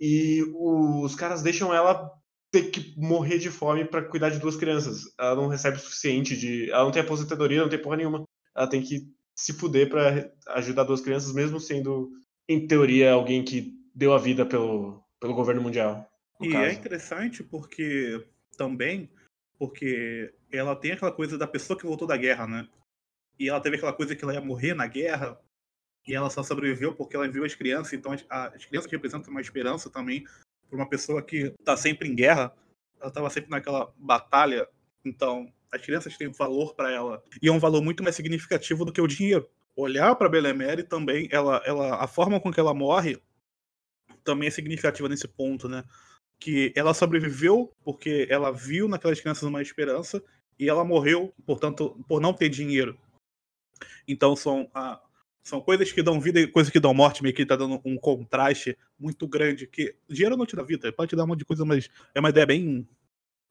[0.00, 2.10] e os caras deixam ela
[2.50, 5.04] ter que morrer de fome para cuidar de duas crianças.
[5.18, 6.70] Ela não recebe o suficiente de.
[6.70, 8.24] Ela não tem aposentadoria, não tem porra nenhuma.
[8.54, 12.10] Ela tem que se fuder para ajudar duas crianças, mesmo sendo
[12.52, 16.08] em teoria, alguém que deu a vida pelo, pelo governo mundial.
[16.40, 16.64] E é caso.
[16.64, 18.24] é interessante porque
[18.56, 19.10] também,
[19.58, 22.68] porque ela tem aquela coisa da pessoa que voltou da guerra, né?
[23.38, 25.38] E ela teve aquela coisa que ela ia morrer na guerra,
[26.06, 29.40] e ela só sobreviveu porque ela viu as crianças, então as, as crianças representam uma
[29.40, 30.24] esperança também
[30.68, 32.52] para uma pessoa que está sempre em guerra,
[33.00, 34.66] ela estava sempre naquela batalha,
[35.04, 38.92] então as crianças têm valor para ela, e é um valor muito mais significativo do
[38.92, 43.18] que o dinheiro olhar para Belemere também, ela, ela, a forma com que ela morre
[44.22, 45.84] também é significativa nesse ponto, né?
[46.38, 50.22] Que ela sobreviveu porque ela viu naquelas crianças uma esperança
[50.58, 52.98] e ela morreu, portanto, por não ter dinheiro.
[54.06, 55.00] Então são, ah,
[55.42, 57.96] são coisas que dão vida e coisas que dão morte, meio que tá dando um
[57.96, 59.66] contraste muito grande.
[59.66, 62.20] Que dinheiro não te dá vida, pode te dar um monte de coisa, mas é
[62.20, 62.86] uma ideia bem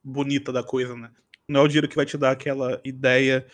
[0.02, 1.10] bonita da coisa, né?
[1.48, 3.46] Não é o dinheiro que vai te dar aquela ideia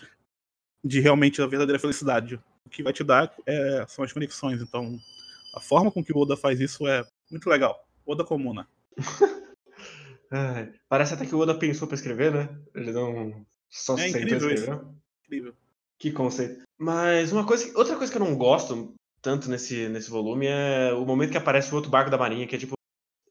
[0.84, 4.60] de realmente a verdadeira felicidade o que vai te dar é, são as conexões.
[4.60, 4.98] Então,
[5.54, 7.82] a forma com que o Oda faz isso é muito legal.
[8.06, 8.68] Oda Comuna.
[10.30, 12.48] é, parece até que o Oda pensou para escrever, né?
[12.74, 14.70] Ele não só é incrível isso.
[15.24, 15.54] Incrível.
[15.98, 16.62] Que conceito.
[16.78, 21.04] Mas uma coisa, outra coisa que eu não gosto tanto nesse, nesse volume é o
[21.04, 22.74] momento que aparece o outro barco da marinha, que é tipo,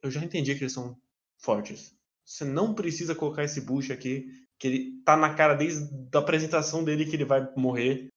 [0.01, 0.97] eu já entendi que eles são
[1.37, 1.95] fortes.
[2.25, 4.27] Você não precisa colocar esse bucho aqui,
[4.59, 8.09] que ele tá na cara desde a apresentação dele que ele vai morrer,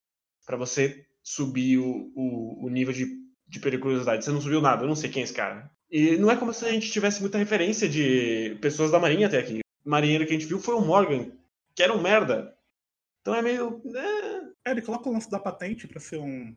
[0.44, 3.06] para você subir o, o, o nível de,
[3.48, 4.24] de periculosidade.
[4.24, 5.70] Você não subiu nada, eu não sei quem é esse cara.
[5.90, 9.38] E não é como se a gente tivesse muita referência de pessoas da Marinha até
[9.38, 9.60] aqui.
[9.84, 11.30] O marinheiro que a gente viu foi o Morgan,
[11.74, 12.54] que era um merda.
[13.20, 13.82] Então é meio.
[13.94, 16.54] É, é ele coloca o lance da patente para ser um,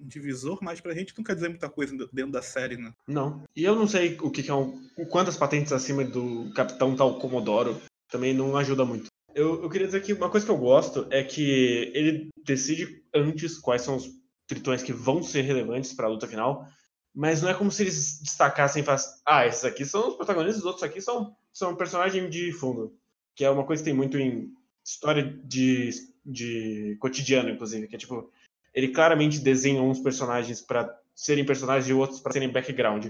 [0.00, 2.92] divisor, mas pra gente não quer dizer muita coisa dentro da série, né?
[3.06, 3.42] Não.
[3.54, 4.80] E eu não sei o que, que é um.
[5.10, 7.80] Quantas patentes acima do Capitão tal Comodoro.
[8.10, 9.08] Também não ajuda muito.
[9.34, 13.58] Eu, eu queria dizer que uma coisa que eu gosto é que ele decide antes
[13.58, 14.08] quais são os
[14.46, 16.66] tritões que vão ser relevantes para a luta final,
[17.14, 20.60] mas não é como se eles destacassem e falassem, ah, esses aqui são os protagonistas,
[20.60, 22.96] os outros aqui são, são personagem de fundo,
[23.34, 24.52] que é uma coisa que tem muito em
[24.84, 25.90] história de,
[26.24, 28.30] de cotidiano, inclusive, que é tipo,
[28.72, 33.06] ele claramente desenha uns personagens para serem personagens e outros para serem background.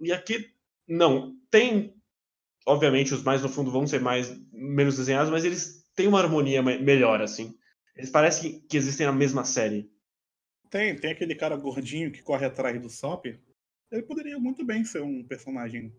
[0.00, 0.50] E aqui,
[0.86, 1.34] não.
[1.50, 1.96] Tem
[2.66, 6.62] obviamente os mais no fundo vão ser mais menos desenhados, mas eles têm uma harmonia
[6.62, 7.54] melhor assim.
[7.96, 9.90] Eles parecem que existem na mesma série.
[10.70, 13.26] Tem, tem aquele cara gordinho que corre atrás do Sop.
[13.90, 15.94] Ele poderia muito bem ser um personagem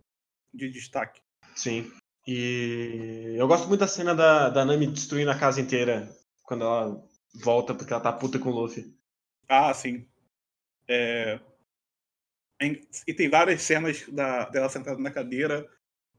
[0.53, 1.21] de destaque.
[1.55, 1.91] Sim.
[2.27, 7.03] E eu gosto muito da cena da, da Nami destruindo a casa inteira quando ela
[7.33, 8.93] volta porque ela tá puta com o Luffy.
[9.47, 10.05] Ah, sim.
[10.87, 11.39] É...
[13.07, 15.67] E tem várias cenas da, dela sentada na cadeira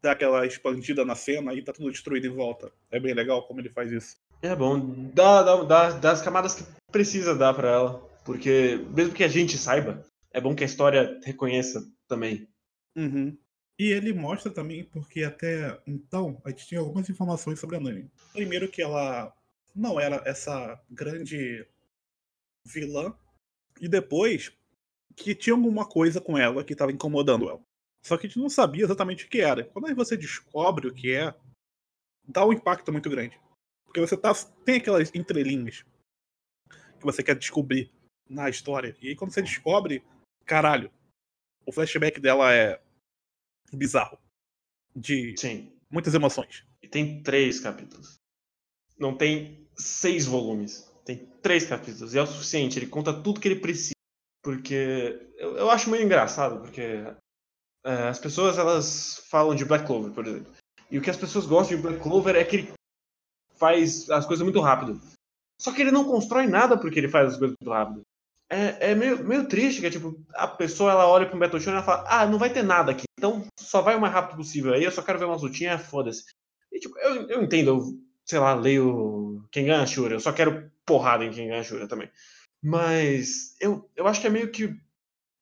[0.01, 2.73] dá aquela expandida na cena e tá tudo destruído em volta.
[2.91, 4.17] É bem legal como ele faz isso.
[4.41, 8.09] É bom, dá, dá, dá, as camadas que precisa dar para ela.
[8.25, 12.49] Porque, mesmo que a gente saiba, é bom que a história reconheça também.
[12.97, 13.37] Uhum.
[13.79, 18.11] E ele mostra também, porque até então a gente tinha algumas informações sobre a Nami.
[18.33, 19.33] Primeiro, que ela
[19.75, 21.67] não era essa grande
[22.67, 23.15] vilã.
[23.81, 24.53] E depois,
[25.17, 27.61] que tinha alguma coisa com ela que estava incomodando ela.
[28.03, 29.65] Só que a gente não sabia exatamente o que era.
[29.65, 31.35] Quando você descobre o que é,
[32.27, 33.39] dá um impacto muito grande.
[33.99, 34.33] Porque você tá,
[34.65, 35.85] tem aquelas entrelinhas
[36.99, 37.91] que você quer descobrir
[38.29, 38.97] na história.
[39.03, 40.05] E aí quando você descobre,
[40.45, 40.91] caralho,
[41.67, 42.81] o flashback dela é
[43.73, 44.19] bizarro.
[44.95, 45.73] de Sim.
[45.91, 46.65] muitas emoções.
[46.83, 48.15] E tem três capítulos.
[48.99, 50.89] Não tem seis volumes.
[51.05, 52.15] Tem três capítulos.
[52.15, 52.79] E é o suficiente.
[52.79, 53.95] Ele conta tudo que ele precisa.
[54.43, 56.83] Porque eu, eu acho meio engraçado, porque
[57.85, 60.53] é, as pessoas elas falam de Black Clover, por exemplo.
[60.91, 62.78] E o que as pessoas gostam de Black Clover é que ele
[63.59, 65.01] faz as coisas muito rápido.
[65.61, 68.03] Só que ele não constrói nada porque ele faz as coisas muito rápido.
[68.51, 71.77] É, é meio, meio triste, que tipo, a pessoa ela olha pro Metal Show e
[71.77, 74.73] ela fala, ah, não vai ter nada aqui, então só vai o mais rápido possível.
[74.73, 76.25] Aí eu só quero ver umas lutinhas, foda-se.
[76.73, 77.83] E tipo, eu, eu entendo, eu,
[78.25, 82.11] sei lá, leio quem ganha Shura, eu só quero porrada em quem ganha Shura também.
[82.63, 84.75] Mas eu, eu acho que é meio que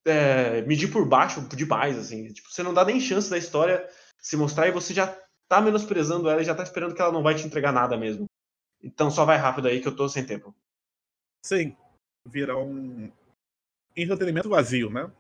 [0.05, 2.33] é, medir por baixo demais, assim.
[2.33, 5.17] Tipo, você não dá nem chance da história se mostrar e você já
[5.49, 8.27] tá menosprezando ela e já tá esperando que ela não vai te entregar nada mesmo.
[8.83, 10.55] Então só vai rápido aí que eu tô sem tempo.
[11.45, 11.77] Sim.
[12.27, 13.11] Vira um
[13.97, 15.11] entretenimento vazio, né?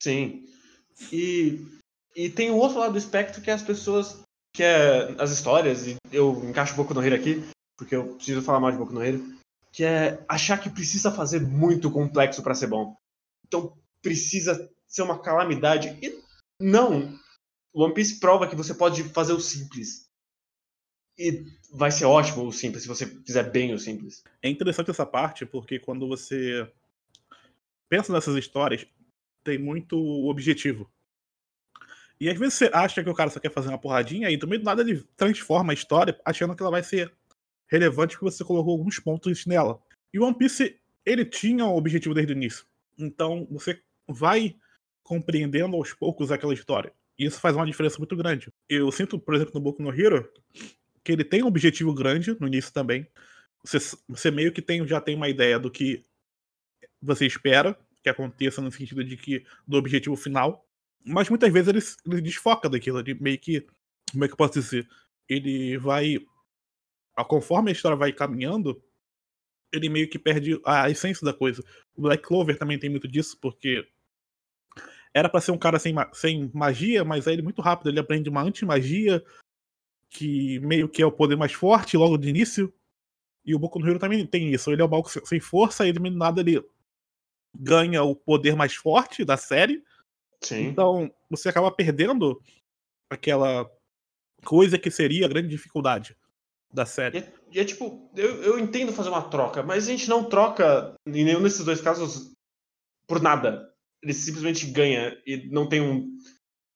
[0.00, 0.48] Sim.
[1.12, 1.60] E,
[2.14, 4.22] e tem o outro lado do espectro que é as pessoas.
[4.54, 7.44] que é as histórias, e eu encaixo um pouco no Hero aqui,
[7.76, 9.22] porque eu preciso falar mais de Boku no Hero,
[9.70, 12.96] que é achar que precisa fazer muito complexo para ser bom.
[13.46, 15.98] Então precisa ser uma calamidade.
[16.00, 16.22] E
[16.58, 17.18] não!
[17.76, 20.08] One Piece prova que você pode fazer o simples.
[21.18, 24.24] E vai ser ótimo o simples, se você fizer bem o simples.
[24.42, 26.70] É interessante essa parte, porque quando você
[27.88, 28.86] pensa nessas histórias,
[29.44, 30.90] tem muito objetivo.
[32.18, 34.48] E às vezes você acha que o cara só quer fazer uma porradinha e do
[34.48, 37.12] meio do nada ele transforma a história achando que ela vai ser
[37.66, 39.78] relevante porque você colocou alguns pontos nela.
[40.14, 42.64] E o One Piece, ele tinha um objetivo desde o início.
[42.98, 44.56] Então você vai
[45.02, 46.92] compreendendo aos poucos aquela história.
[47.18, 48.52] Isso faz uma diferença muito grande.
[48.68, 50.30] Eu sinto, por exemplo, no Boku no Hero,
[51.02, 53.06] que ele tem um objetivo grande no início também.
[53.64, 56.04] Você, você meio que tem, já tem uma ideia do que
[57.00, 60.64] você espera que aconteça no sentido de que do objetivo final.
[61.04, 63.00] Mas muitas vezes ele, ele desfoca daquilo.
[63.00, 63.66] Ele meio que.
[64.12, 64.88] Como é que eu posso dizer?
[65.28, 66.18] Ele vai.
[67.28, 68.80] Conforme a história vai caminhando,
[69.72, 71.64] ele meio que perde a essência da coisa.
[71.94, 73.86] O Black Clover também tem muito disso, porque
[75.16, 78.28] era para ser um cara sem, sem magia, mas aí ele muito rápido ele aprende
[78.28, 79.24] uma anti-magia,
[80.10, 82.70] que meio que é o poder mais forte logo de início.
[83.42, 84.70] E o Boku no Hero também tem isso.
[84.70, 86.62] Ele é o mal sem força, e do nada ele
[87.58, 89.82] ganha o poder mais forte da série.
[90.42, 90.66] Sim.
[90.66, 92.38] Então você acaba perdendo
[93.08, 93.66] aquela
[94.44, 96.14] coisa que seria a grande dificuldade
[96.70, 97.20] da série.
[97.20, 100.28] E é, e é tipo, eu, eu entendo fazer uma troca, mas a gente não
[100.28, 102.34] troca em nenhum desses dois casos
[103.08, 103.74] por nada.
[104.02, 106.16] Ele simplesmente ganha e não tem um.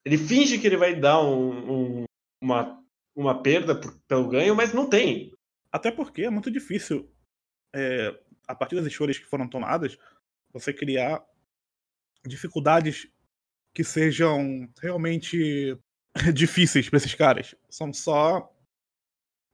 [0.05, 2.05] Ele finge que ele vai dar um, um,
[2.41, 2.83] uma,
[3.15, 5.31] uma perda por, pelo ganho, mas não tem.
[5.71, 7.09] Até porque é muito difícil,
[7.73, 9.97] é, a partir das escolhas que foram tomadas,
[10.51, 11.23] você criar
[12.25, 13.07] dificuldades
[13.73, 15.77] que sejam realmente
[16.33, 17.55] difíceis para esses caras.
[17.69, 18.51] São só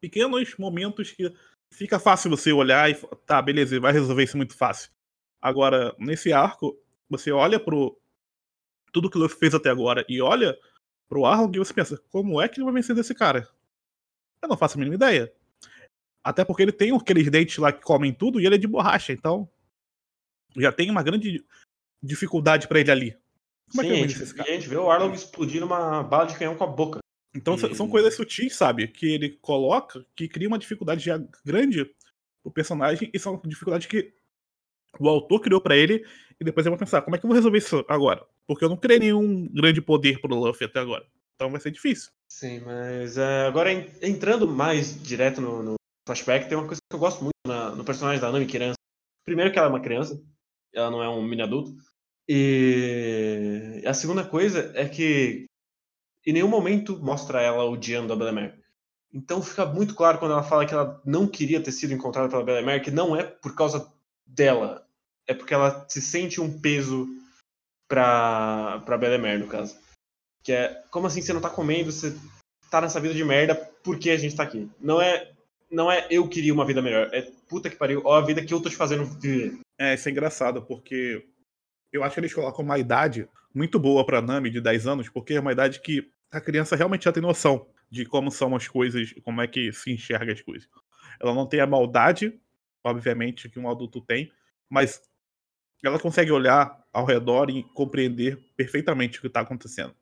[0.01, 1.31] pequenos momentos que
[1.71, 4.91] fica fácil você olhar e tá, beleza, vai resolver isso muito fácil.
[5.41, 6.77] Agora, nesse arco,
[7.09, 7.97] você olha pro
[8.91, 10.57] tudo que o Luffy fez até agora e olha
[11.07, 13.47] pro Arlong e você pensa, como é que ele vai vencer desse cara?
[14.41, 15.31] Eu não faço a mínima ideia.
[16.23, 19.13] Até porque ele tem aqueles dentes lá que comem tudo e ele é de borracha,
[19.13, 19.49] então
[20.55, 21.45] já tem uma grande
[22.01, 23.17] dificuldade para ele ali.
[23.71, 26.37] Como Sim, é que a, gente, a gente vê o Arlong explodir uma bala de
[26.37, 26.99] canhão com a boca.
[27.35, 27.75] Então e...
[27.75, 28.87] são coisas sutis, sabe?
[28.87, 31.85] Que ele coloca que cria uma dificuldade já grande
[32.43, 34.13] pro personagem e são dificuldades que
[34.99, 36.05] o autor criou para ele
[36.39, 38.25] e depois eu vou pensar, como é que eu vou resolver isso agora?
[38.45, 41.05] Porque eu não criei nenhum grande poder pro Luffy até agora.
[41.35, 42.11] Então vai ser difícil.
[42.27, 45.75] Sim, mas uh, agora entrando mais direto no, no,
[46.07, 48.77] flashback, tem uma coisa que eu gosto muito na, no personagem da Nami criança.
[49.25, 50.21] Primeiro que ela é uma criança,
[50.73, 51.75] ela não é um mini adulto.
[52.27, 55.45] E a segunda coisa é que
[56.25, 58.59] em nenhum momento mostra ela odiando a Belemer.
[59.13, 62.43] Então fica muito claro quando ela fala que ela não queria ter sido encontrada pela
[62.43, 63.91] Belemer, que não é por causa
[64.25, 64.86] dela,
[65.27, 67.07] é porque ela se sente um peso
[67.87, 69.77] pra, pra Belemer, no caso.
[70.43, 72.15] Que é, como assim você não tá comendo, você
[72.69, 74.69] tá nessa vida de merda, por que a gente tá aqui?
[74.79, 75.31] Não é,
[75.69, 78.53] não é eu queria uma vida melhor, é puta que pariu, ó a vida que
[78.53, 79.59] eu tô te fazendo viver.
[79.77, 81.25] É, isso é engraçado, porque
[81.91, 85.33] eu acho que eles colocam uma idade muito boa pra Nami de 10 anos, porque
[85.33, 89.13] é uma idade que a criança realmente já tem noção de como são as coisas,
[89.23, 90.67] como é que se enxerga as coisas.
[91.21, 92.39] Ela não tem a maldade,
[92.83, 94.31] obviamente, que um adulto tem,
[94.69, 95.01] mas
[95.83, 99.95] ela consegue olhar ao redor e compreender perfeitamente o que está acontecendo.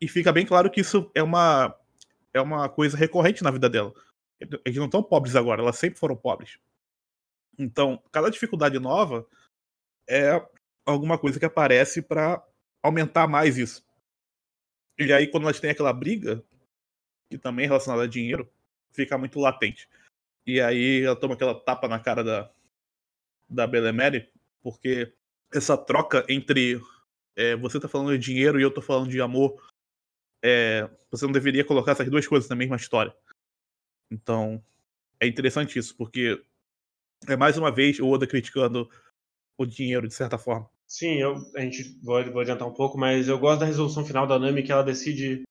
[0.00, 1.74] E fica bem claro que isso é uma,
[2.32, 3.92] é uma coisa recorrente na vida dela.
[4.64, 6.58] Eles não estão pobres agora, elas sempre foram pobres.
[7.58, 9.26] Então, cada dificuldade nova
[10.08, 10.40] é
[10.84, 12.42] alguma coisa que aparece para
[12.82, 13.84] aumentar mais isso.
[14.98, 16.44] E aí, quando elas têm aquela briga
[17.28, 18.48] que também é relacionado a dinheiro,
[18.92, 19.88] fica muito latente.
[20.46, 22.50] E aí ela toma aquela tapa na cara da,
[23.48, 24.30] da Belemere,
[24.62, 25.12] porque
[25.52, 26.80] essa troca entre
[27.36, 29.62] é, você tá falando de dinheiro e eu tô falando de amor,
[30.42, 33.14] é, você não deveria colocar essas duas coisas na mesma história.
[34.10, 34.62] Então,
[35.20, 36.42] é interessante isso, porque
[37.26, 38.88] é mais uma vez o Oda criticando
[39.58, 40.68] o dinheiro, de certa forma.
[40.86, 44.38] Sim, eu, a gente vou adiantar um pouco, mas eu gosto da resolução final da
[44.38, 45.42] Nami que ela decide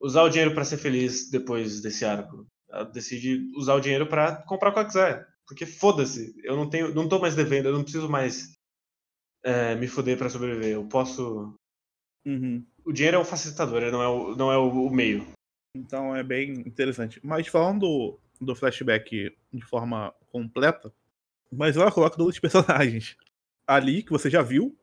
[0.00, 2.46] usar o dinheiro para ser feliz depois desse arco.
[2.70, 5.28] Ela decide usar o dinheiro para comprar o que ela quiser.
[5.46, 8.53] Porque foda-se, eu não tenho, não tô mais devendo, eu não preciso mais
[9.44, 10.72] é, me foder para sobreviver.
[10.72, 11.54] Eu posso.
[12.26, 12.64] Uhum.
[12.84, 15.26] O dinheiro é um facilitador, não é o, não é o, o meio.
[15.76, 17.20] Então é bem interessante.
[17.22, 20.92] Mas falando do flashback de forma completa,
[21.52, 23.16] mas ela coloca todos os personagens
[23.66, 24.76] ali que você já viu.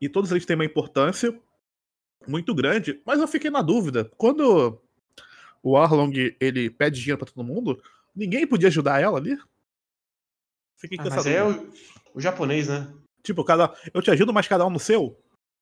[0.00, 1.34] E todos eles têm uma importância
[2.26, 3.00] muito grande.
[3.06, 4.10] Mas eu fiquei na dúvida.
[4.16, 4.80] Quando
[5.62, 7.82] o Arlong ele pede dinheiro para todo mundo,
[8.14, 9.38] ninguém podia ajudar ela ali?
[10.76, 11.72] Fiquei ah, mas é o,
[12.14, 12.92] o, japonês, né?
[13.22, 15.16] Tipo, cada, eu te ajudo, mas cada um no seu?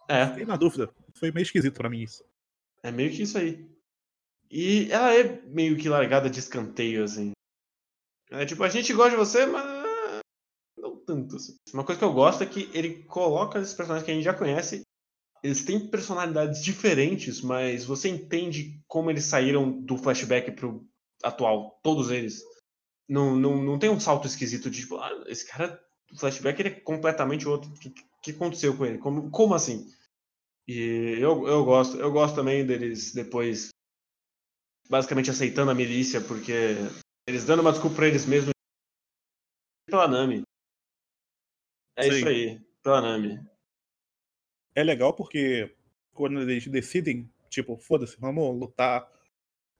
[0.08, 0.26] É.
[0.26, 0.92] Fiquei na dúvida.
[1.14, 2.24] Foi meio esquisito para mim isso.
[2.82, 3.68] É meio que isso aí.
[4.50, 7.32] E ela é meio que largada de escanteio, assim.
[8.30, 9.64] É tipo, a gente gosta de você, mas
[10.76, 11.36] não tanto.
[11.36, 11.54] Assim.
[11.72, 14.34] Uma coisa que eu gosto é que ele coloca esses personagens que a gente já
[14.34, 14.82] conhece.
[15.42, 20.84] Eles têm personalidades diferentes, mas você entende como eles saíram do flashback pro
[21.22, 21.80] atual.
[21.82, 22.42] Todos eles.
[23.08, 25.80] Não, não, não tem um salto esquisito de tipo, ah, esse cara,
[26.18, 27.70] flashback ele é completamente outro.
[27.70, 28.98] O que, que aconteceu com ele?
[28.98, 29.90] Como, como assim?
[30.66, 31.96] E eu, eu gosto.
[31.96, 33.70] Eu gosto também deles depois
[34.88, 36.74] basicamente aceitando a milícia, porque
[37.26, 38.50] eles dando uma desculpa pra eles mesmos
[39.86, 40.42] pela Nami.
[41.96, 42.10] É Sim.
[42.10, 43.40] isso aí, pela Nami.
[44.74, 45.74] É legal porque
[46.12, 49.10] quando eles decidem, tipo, foda-se, vamos lutar,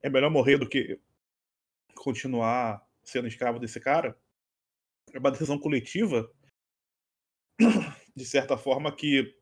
[0.01, 0.99] é melhor morrer do que
[1.95, 4.17] continuar sendo escravo desse cara.
[5.13, 6.31] É uma decisão coletiva,
[8.15, 9.37] de certa forma, que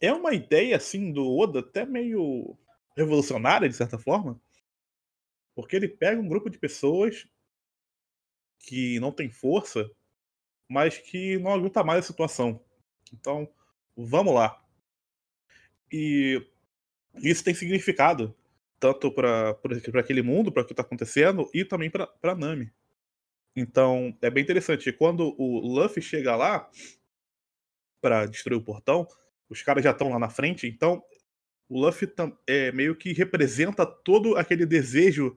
[0.00, 2.56] é uma ideia, assim, do Oda até meio
[2.96, 4.40] revolucionária, de certa forma,
[5.54, 7.28] porque ele pega um grupo de pessoas
[8.58, 9.90] que não tem força,
[10.68, 12.64] mas que não aguenta mais a situação.
[13.12, 13.52] Então,
[13.96, 14.64] vamos lá.
[15.92, 16.46] E
[17.16, 18.36] isso tem significado
[18.78, 19.58] tanto para
[19.98, 22.72] aquele mundo, para o que está acontecendo, e também para Nami.
[23.54, 24.92] Então, é bem interessante.
[24.92, 26.70] Quando o Luffy chega lá
[28.00, 29.06] para destruir o portão,
[29.48, 31.02] os caras já estão lá na frente, então
[31.68, 32.12] o Luffy
[32.46, 35.36] é, meio que representa todo aquele desejo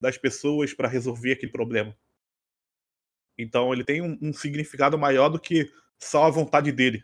[0.00, 1.96] das pessoas para resolver aquele problema.
[3.38, 7.02] Então ele tem um, um, significado maior do que só a vontade dele.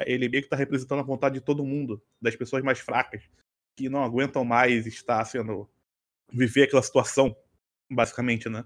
[0.00, 3.22] Ele meio que está representando a vontade de todo mundo, das pessoas mais fracas,
[3.76, 5.68] que não aguentam mais estar sendo.
[6.32, 7.36] viver aquela situação,
[7.90, 8.64] basicamente, né?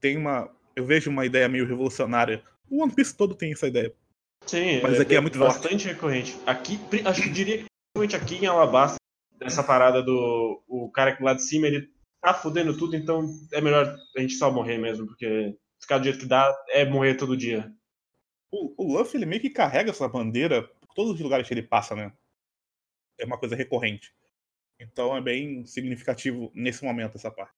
[0.00, 0.50] Tem uma.
[0.74, 2.42] Eu vejo uma ideia meio revolucionária.
[2.70, 3.92] O One Piece todo tem essa ideia.
[4.46, 5.88] Sim, mas aqui é, é muito bastante forte.
[5.88, 6.36] recorrente.
[6.46, 8.96] Aqui, acho que diria que principalmente aqui em Alabasta,
[9.40, 13.60] essa parada do o cara que lá de cima, ele tá fudendo tudo, então é
[13.60, 17.36] melhor a gente só morrer mesmo, porque ficar do jeito que dá é morrer todo
[17.36, 17.72] dia.
[18.50, 21.62] O, o Luffy, ele meio que carrega essa bandeira por todos os lugares que ele
[21.62, 22.12] passa, né?
[23.18, 24.12] É uma coisa recorrente.
[24.80, 27.54] Então é bem significativo nesse momento essa parte.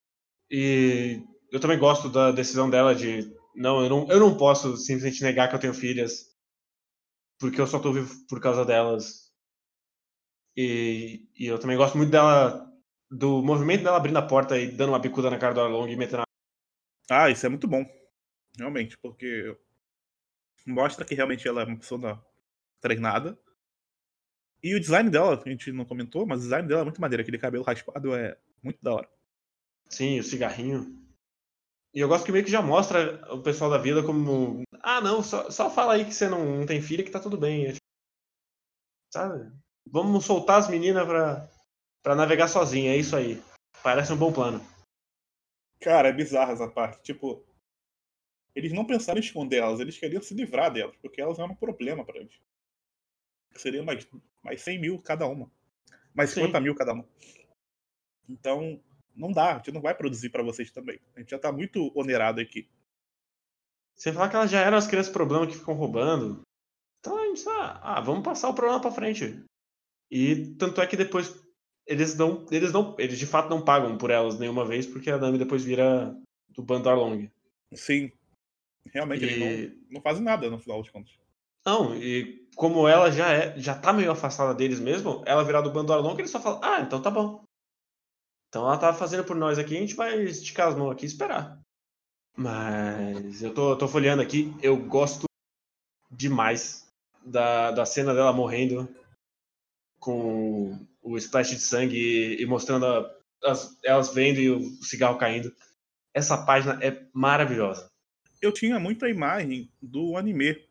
[0.50, 5.22] E eu também gosto da decisão dela de não, eu não, eu não posso simplesmente
[5.22, 6.30] negar que eu tenho filhas
[7.40, 9.32] porque eu só tô vivo por causa delas.
[10.54, 12.70] E, e, eu também gosto muito dela,
[13.10, 15.96] do movimento dela abrindo a porta e dando uma bicuda na cara do Arlong e
[15.96, 17.24] metendo a...
[17.24, 17.84] Ah, isso é muito bom.
[18.58, 19.56] Realmente, porque
[20.66, 22.22] mostra que realmente ela é uma pessoa
[22.80, 23.38] treinada.
[24.62, 27.22] E o design dela, a gente não comentou, mas o design dela é muito maneiro.
[27.22, 29.08] Aquele cabelo raspado é muito da hora.
[29.88, 30.99] Sim, o cigarrinho.
[31.92, 34.62] E eu gosto que meio que já mostra o pessoal da vida como.
[34.80, 37.36] Ah, não, só, só fala aí que você não, não tem filha que tá tudo
[37.36, 37.74] bem.
[39.12, 39.50] Sabe?
[39.86, 41.48] Vamos soltar as meninas pra,
[42.02, 43.42] pra navegar sozinha, é isso aí.
[43.82, 44.60] Parece um bom plano.
[45.80, 47.02] Cara, é bizarra essa parte.
[47.02, 47.44] Tipo,
[48.54, 51.56] eles não pensaram em esconder elas, eles queriam se livrar delas, porque elas eram um
[51.56, 52.38] problema para eles.
[53.56, 54.06] Seria mais,
[54.42, 55.50] mais 100 mil cada uma.
[56.14, 56.42] Mais Sim.
[56.42, 57.04] 50 mil cada uma.
[58.28, 58.80] Então,
[59.14, 60.98] não dá, a gente não vai produzir para vocês também.
[61.14, 62.68] A gente já tá muito onerado aqui.
[63.94, 66.40] Você falar que elas já eram as crianças problema que ficam roubando.
[67.00, 67.80] Então a gente tá.
[67.82, 69.42] Ah, vamos passar o problema pra frente.
[70.10, 71.38] E tanto é que depois
[71.86, 75.18] eles não, eles não, eles de fato não pagam por elas nenhuma vez, porque a
[75.18, 76.16] Nami depois vira
[76.48, 77.30] do bando Arlong.
[77.74, 78.10] Sim.
[78.86, 79.28] Realmente, e...
[79.28, 81.12] eles não, não fazem nada no final de contas.
[81.64, 85.70] Não, e como ela já é, já tá meio afastada deles mesmo, ela virar do
[85.70, 87.44] bando Arlong, eles só falam, ah, então tá bom.
[88.50, 91.08] Então ela tá fazendo por nós aqui, a gente vai esticar as mãos aqui e
[91.08, 91.58] esperar.
[92.36, 95.26] Mas eu tô, tô folheando aqui, eu gosto
[96.10, 96.86] demais
[97.24, 98.92] da, da cena dela morrendo
[100.00, 105.18] com o splash de sangue e, e mostrando a, as, elas vendo e o cigarro
[105.18, 105.54] caindo.
[106.12, 107.88] Essa página é maravilhosa.
[108.42, 110.68] Eu tinha muita imagem do anime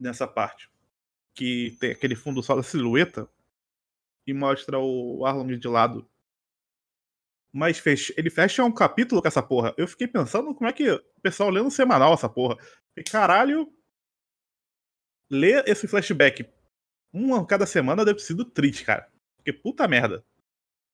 [0.00, 0.70] nessa parte.
[1.34, 3.28] Que tem aquele fundo só da silhueta
[4.26, 6.08] e mostra o Arlong de lado.
[7.54, 9.72] Mas fecha, ele fecha um capítulo com essa porra.
[9.78, 12.56] Eu fiquei pensando como é que o pessoal lendo semanal essa porra.
[12.96, 13.72] E caralho,
[15.30, 16.44] ler esse flashback
[17.12, 19.08] uma cada semana deve ter sido triste, cara.
[19.36, 20.24] Porque puta merda.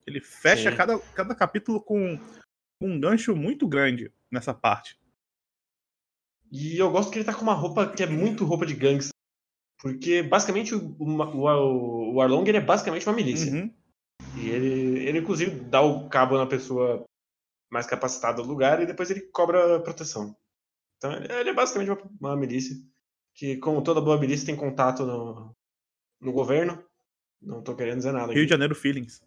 [0.07, 2.19] Ele fecha cada, cada capítulo com,
[2.79, 4.99] com um gancho muito grande nessa parte.
[6.53, 9.15] E eu gosto que ele tá com uma roupa que é muito roupa de gangster.
[9.79, 13.51] Porque basicamente o, o, o Arlong ele é basicamente uma milícia.
[13.51, 13.75] Uhum.
[14.37, 17.05] E ele, ele, inclusive, dá o cabo na pessoa
[17.71, 20.37] mais capacitada do lugar e depois ele cobra proteção.
[20.97, 22.77] Então ele é basicamente uma, uma milícia.
[23.35, 25.55] Que, como toda boa milícia, tem contato no,
[26.21, 26.83] no governo.
[27.41, 28.27] Não tô querendo dizer nada.
[28.27, 28.35] Aqui.
[28.35, 29.23] Rio de Janeiro Feelings.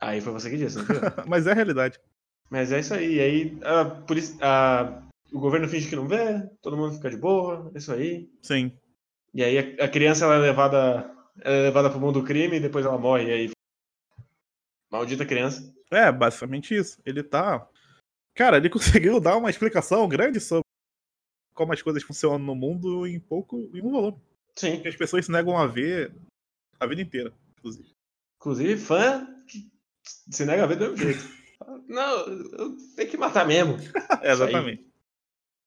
[0.00, 0.84] Aí foi você que disse, não
[1.26, 1.98] Mas é a realidade.
[2.50, 3.14] Mas é isso aí.
[3.14, 5.02] E aí a polícia, a,
[5.32, 8.30] o governo finge que não vê, todo mundo fica de boa, é isso aí.
[8.42, 8.72] Sim.
[9.32, 11.10] E aí a, a criança ela é levada
[11.40, 13.24] ela é levada pro mundo do crime e depois ela morre.
[13.24, 13.50] E aí.
[14.94, 15.74] Maldita criança.
[15.90, 17.00] É, basicamente isso.
[17.04, 17.68] Ele tá.
[18.32, 20.62] Cara, ele conseguiu dar uma explicação grande sobre
[21.52, 24.20] como as coisas funcionam no mundo em pouco, em um volume.
[24.54, 24.80] Sim.
[24.80, 26.14] Que as pessoas se negam a ver
[26.78, 27.90] a vida inteira, inclusive.
[28.36, 29.68] Inclusive, fã que
[30.30, 31.28] se nega a ver do mesmo jeito.
[31.88, 33.76] Não, eu tenho que matar mesmo.
[34.22, 34.86] é, exatamente.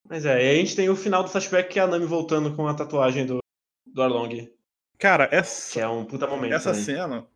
[0.08, 2.56] Mas é, e a gente tem o final do flashback que é a Nami voltando
[2.56, 3.40] com a tatuagem do,
[3.86, 4.50] do Arlong.
[4.98, 5.74] Cara, essa.
[5.74, 6.54] Que é um puta momento.
[6.54, 6.86] Essa também.
[6.86, 7.28] cena,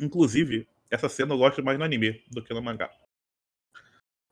[0.00, 2.94] inclusive, essa cena eu gosto mais no anime do que no mangá.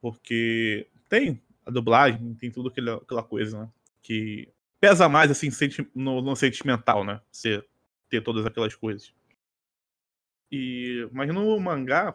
[0.01, 3.73] Porque tem a dublagem, tem tudo aquela, aquela coisa, né?
[4.03, 5.49] Que pesa mais, assim,
[5.95, 7.21] no, no sentimental, né?
[7.33, 7.65] Você
[8.11, 9.15] ter todas aquelas coisas.
[10.53, 12.15] E, mas no mangá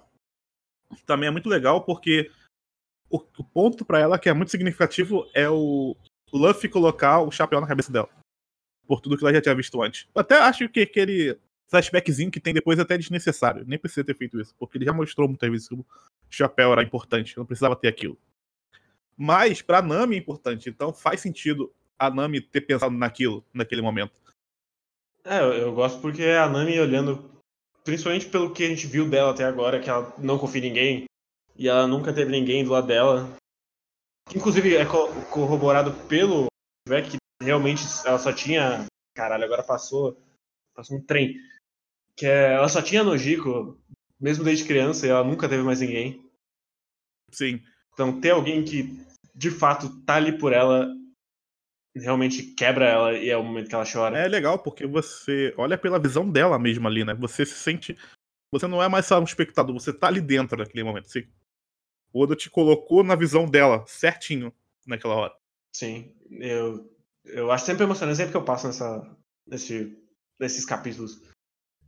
[1.05, 2.29] também é muito legal porque
[3.09, 5.95] o, o ponto para ela que é muito significativo é o
[6.33, 8.09] Luffy colocar o chapéu na cabeça dela.
[8.85, 10.07] Por tudo que ela já tinha visto antes.
[10.13, 13.65] Eu até acho que aquele flashbackzinho que tem depois é até desnecessário.
[13.65, 14.55] Nem precisa ter feito isso.
[14.57, 15.85] Porque ele já mostrou muitas vezes que o
[16.29, 17.37] chapéu era importante.
[17.37, 18.17] Não precisava ter aquilo.
[19.17, 20.69] Mas pra Nami é importante.
[20.69, 24.13] Então faz sentido a Nami ter pensado naquilo, naquele momento.
[25.23, 27.31] É, eu, gosto porque a Nami olhando,
[27.83, 31.05] principalmente pelo que a gente viu dela até agora, que ela não confia em ninguém,
[31.55, 33.35] e ela nunca teve ninguém do lado dela.
[34.35, 36.47] Inclusive é corroborado pelo
[36.85, 38.85] que realmente ela só tinha.
[39.15, 40.17] Caralho, agora passou.
[40.75, 41.39] Passou um trem.
[42.17, 43.79] Que é, ela só tinha Nojiko,
[44.19, 46.23] mesmo desde criança, e ela nunca teve mais ninguém.
[47.31, 47.61] Sim.
[47.93, 50.89] Então ter alguém que de fato tá ali por ela
[51.95, 54.17] realmente quebra ela e é o momento que ela chora.
[54.17, 57.13] É legal porque você olha pela visão dela mesmo ali, né?
[57.15, 57.97] Você se sente.
[58.51, 61.09] Você não é mais só um espectador, você tá ali dentro naquele momento.
[61.09, 61.27] Você...
[62.13, 64.53] O Oda te colocou na visão dela, certinho,
[64.85, 65.33] naquela hora.
[65.75, 66.89] Sim, eu,
[67.25, 70.01] eu acho sempre emocionante sempre que eu passo nessa, nesse,
[70.39, 71.21] nesses capítulos.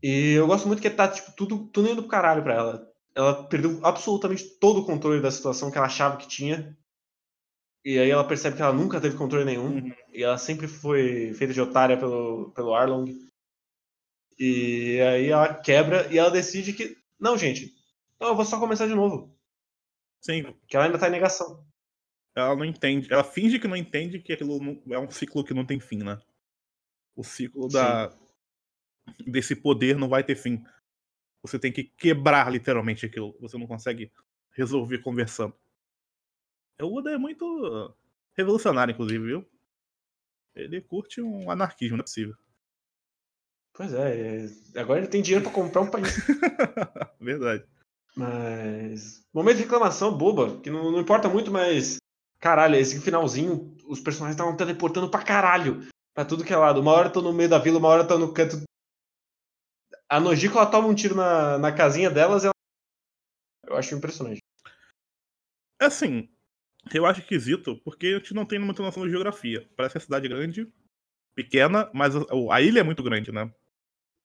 [0.02, 2.92] E eu gosto muito que tá, tipo, tudo, tudo indo pro caralho pra ela.
[3.16, 6.78] Ela perdeu absolutamente todo o controle da situação que ela achava que tinha
[7.88, 9.78] e aí ela percebe que ela nunca teve controle nenhum.
[9.78, 9.96] Uhum.
[10.12, 13.18] E ela sempre foi feita de otária pelo, pelo Arlong.
[14.38, 16.98] E aí ela quebra e ela decide que.
[17.18, 17.74] Não, gente.
[18.20, 19.34] Não, eu vou só começar de novo.
[20.20, 20.54] Sim.
[20.68, 21.66] Que ela ainda tá em negação.
[22.36, 23.08] Ela não entende.
[23.10, 24.60] Ela finge que não entende que aquilo
[24.92, 26.20] é um ciclo que não tem fim, né?
[27.16, 28.14] O ciclo da,
[29.26, 30.64] desse poder não vai ter fim.
[31.42, 33.36] Você tem que quebrar literalmente aquilo.
[33.40, 34.12] Você não consegue
[34.52, 35.54] resolver conversando.
[36.82, 37.96] O Oda é muito
[38.36, 39.46] revolucionário, inclusive, viu?
[40.56, 42.36] Ele curte um anarquismo, não é possível.
[43.74, 44.46] Pois é,
[44.76, 46.18] é agora ele tem dinheiro para comprar um país.
[47.22, 47.64] Verdade.
[48.16, 49.24] Mas.
[49.32, 51.98] Momento de reclamação boba, que não, não, importa muito, mas.
[52.40, 55.88] Caralho, esse finalzinho, os personagens estavam teleportando pra caralho.
[56.16, 56.82] Pra tudo que é lado.
[56.82, 58.64] Uma hora tô no meio da vila, uma hora tô no canto.
[60.10, 62.54] A Nojiko, ela toma um tiro na, na casinha delas e ela.
[63.66, 64.40] Eu acho impressionante.
[65.82, 66.30] É assim,
[66.94, 69.68] eu acho esquisito, porque a gente não tem muita noção de geografia.
[69.76, 70.72] Parece a cidade grande,
[71.36, 73.52] pequena, mas a, a ilha é muito grande, né?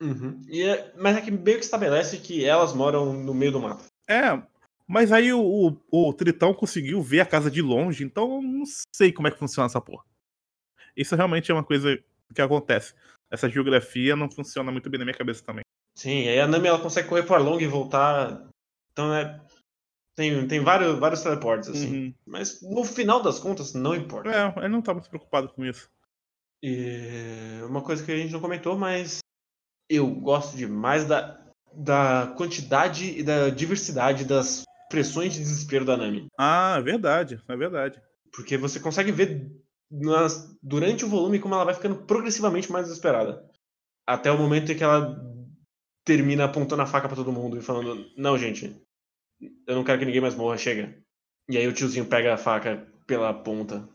[0.01, 0.41] Uhum.
[0.49, 3.85] E é, mas é que meio que estabelece que elas moram no meio do mato.
[4.09, 4.43] É,
[4.87, 8.64] mas aí o, o, o, Tritão conseguiu ver a casa de longe, então eu não
[8.95, 10.05] sei como é que funciona essa porra.
[10.97, 12.03] Isso realmente é uma coisa
[12.35, 12.95] que acontece.
[13.30, 15.62] Essa geografia não funciona muito bem na minha cabeça também.
[16.03, 18.48] Sim, aí a Nami ela consegue correr pro Arlong e voltar
[18.92, 19.40] Então é.
[20.16, 22.07] Tem, tem vários, vários teleportes, assim.
[22.07, 22.14] Uhum.
[22.26, 24.30] Mas no final das contas, não importa.
[24.30, 25.88] É, ele não tá muito preocupado com isso.
[26.62, 29.20] E uma coisa que a gente não comentou, mas
[29.88, 31.40] eu gosto demais da,
[31.72, 36.26] da quantidade e da diversidade das pressões de desespero da Nami.
[36.36, 38.03] Ah, é verdade, é verdade.
[38.34, 39.50] Porque você consegue ver
[39.90, 43.48] nas- durante o volume como ela vai ficando progressivamente mais desesperada.
[44.07, 45.16] Até o momento em que ela
[46.05, 48.76] termina apontando a faca pra todo mundo e falando: Não, gente,
[49.66, 50.96] eu não quero que ninguém mais morra, chega.
[51.48, 53.88] E aí o tiozinho pega a faca pela ponta.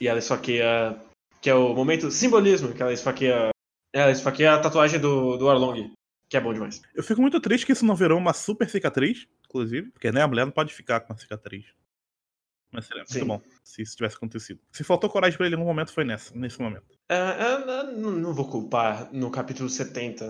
[0.00, 1.00] E ela esfaqueia.
[1.40, 3.50] Que é o momento simbolismo, que ela esfaqueia.
[3.92, 5.92] Ela esfaqueia a tatuagem do, do Arlong.
[6.28, 6.82] Que é bom demais.
[6.94, 10.26] Eu fico muito triste que isso não virou uma super cicatriz, inclusive, porque né, a
[10.26, 11.66] mulher não pode ficar com uma cicatriz.
[12.72, 13.24] Mas seria muito Sim.
[13.24, 14.60] bom se isso tivesse acontecido.
[14.72, 16.93] Se faltou coragem pra ele no momento, foi nessa, nesse momento.
[17.08, 20.28] É, não, vou culpar no capítulo 70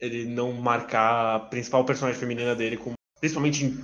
[0.00, 3.74] ele não marcar a principal personagem feminina dele, com, principalmente em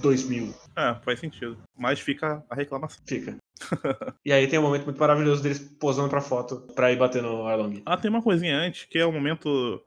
[0.00, 0.52] 2000.
[0.76, 1.56] É, faz sentido.
[1.76, 3.02] Mas fica a reclamação.
[3.06, 3.36] Fica.
[4.24, 7.46] e aí tem um momento muito maravilhoso deles posando pra foto pra ir bater no
[7.46, 7.82] Arlong.
[7.86, 9.82] Ah, tem uma coisinha antes, que é o momento.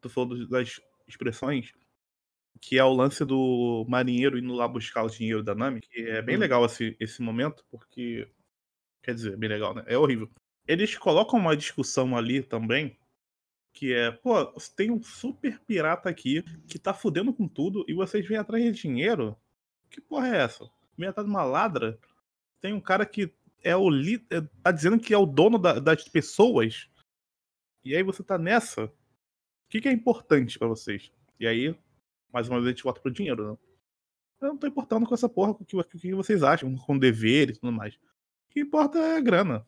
[0.00, 1.72] Tu falou do- das expressões,
[2.60, 6.22] que é o lance do marinheiro indo lá buscar o dinheiro da Nami, que é
[6.22, 6.40] bem Hum.
[6.40, 8.28] legal esse, esse momento, porque.
[9.02, 9.84] Quer dizer, bem legal, né?
[9.86, 10.28] É horrível.
[10.66, 12.98] Eles colocam uma discussão ali também,
[13.72, 14.44] que é, pô,
[14.76, 18.72] tem um super pirata aqui que tá fudendo com tudo e vocês vêm atrás de
[18.72, 19.36] dinheiro?
[19.90, 20.68] Que porra é essa?
[20.96, 21.98] Vem atrás de uma ladra?
[22.60, 25.78] Tem um cara que é o li- é- tá dizendo que é o dono da-
[25.78, 26.88] das pessoas.
[27.84, 28.86] E aí você tá nessa.
[28.86, 28.92] O
[29.68, 31.12] que, que é importante pra vocês?
[31.38, 31.76] E aí,
[32.32, 33.58] mais uma vez, a gente volta pro dinheiro, né?
[34.40, 37.52] Eu não tô importando com essa porra, com o que, vocês acham, com dever e
[37.54, 37.94] tudo mais.
[37.94, 38.00] O
[38.50, 39.66] que importa é a grana.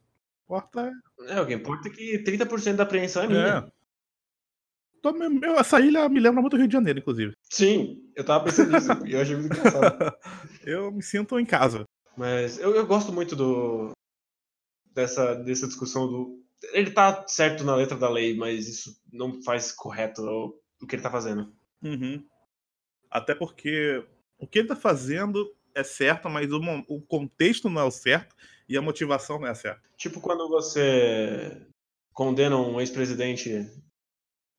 [0.49, 0.91] Importa
[1.21, 1.35] é.
[1.37, 3.47] É, o que importa é que 30% da apreensão é minha.
[3.59, 3.73] É.
[5.03, 7.35] Tô me- eu- essa ilha me lembra muito do Rio de Janeiro, inclusive.
[7.51, 10.17] Sim, eu tava pensando nisso e eu achei muito engraçado.
[10.67, 11.85] eu me sinto em casa.
[12.17, 13.93] Mas eu, eu gosto muito do
[14.95, 16.43] dessa, dessa discussão do.
[16.73, 20.97] Ele tá certo na letra da lei, mas isso não faz correto o, o que
[20.97, 21.53] ele tá fazendo.
[21.83, 22.27] Uhum.
[23.11, 24.03] Até porque
[24.39, 28.35] o que ele tá fazendo é certo, mas o, o contexto não é o certo
[28.69, 29.83] e a motivação não é certa.
[29.97, 31.67] Tipo quando você
[32.13, 33.71] condena um ex-presidente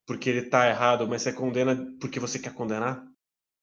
[0.07, 3.05] porque ele tá errado, mas você condena porque você quer condenar.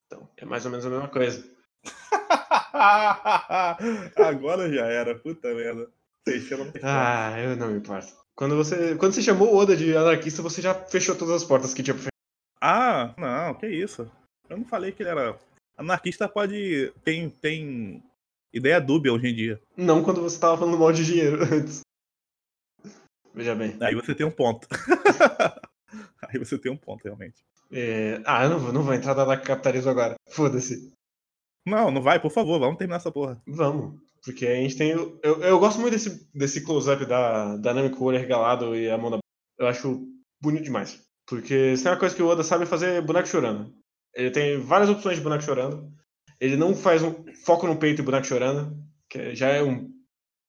[0.07, 1.44] Então, é mais ou menos a mesma coisa.
[4.16, 5.90] Agora já era, puta merda.
[6.24, 6.72] Teixeira não.
[6.82, 8.12] Ah, eu não me importo.
[8.36, 11.72] Quando você, quando você chamou o Oda de anarquista, você já fechou todas as portas
[11.72, 12.11] que tinha pra fechar.
[12.61, 14.11] Ah, não, que isso.
[14.49, 15.38] Eu não falei que ele era.
[15.76, 16.92] Anarquista pode.
[17.03, 18.03] Tem, tem
[18.57, 19.61] ideia dúbia hoje em dia.
[19.76, 21.80] Não quando você tava falando mal de dinheiro antes.
[23.34, 23.76] Veja bem.
[23.80, 24.66] Aí você tem um ponto.
[26.28, 27.44] Aí você tem um ponto, realmente.
[27.70, 30.14] É, Ah, eu não vou, não vou entrar na capitalismo agora.
[30.28, 30.92] Foda-se.
[31.66, 33.40] Não, não vai, por favor, vamos terminar essa porra.
[33.46, 34.00] Vamos.
[34.24, 34.90] Porque a gente tem.
[34.90, 39.11] Eu, eu gosto muito desse, desse close-up da, da o olho regalado e a mão
[39.11, 39.18] na.
[39.59, 40.07] Eu acho
[40.40, 41.00] bonito demais.
[41.28, 43.72] Porque se tem uma coisa que o Oda sabe fazer é boneco chorando.
[44.14, 45.92] Ele tem várias opções de boneco chorando.
[46.41, 47.14] Ele não faz um
[47.45, 48.76] foco no peito e boneco chorando.
[49.09, 49.91] Que já é um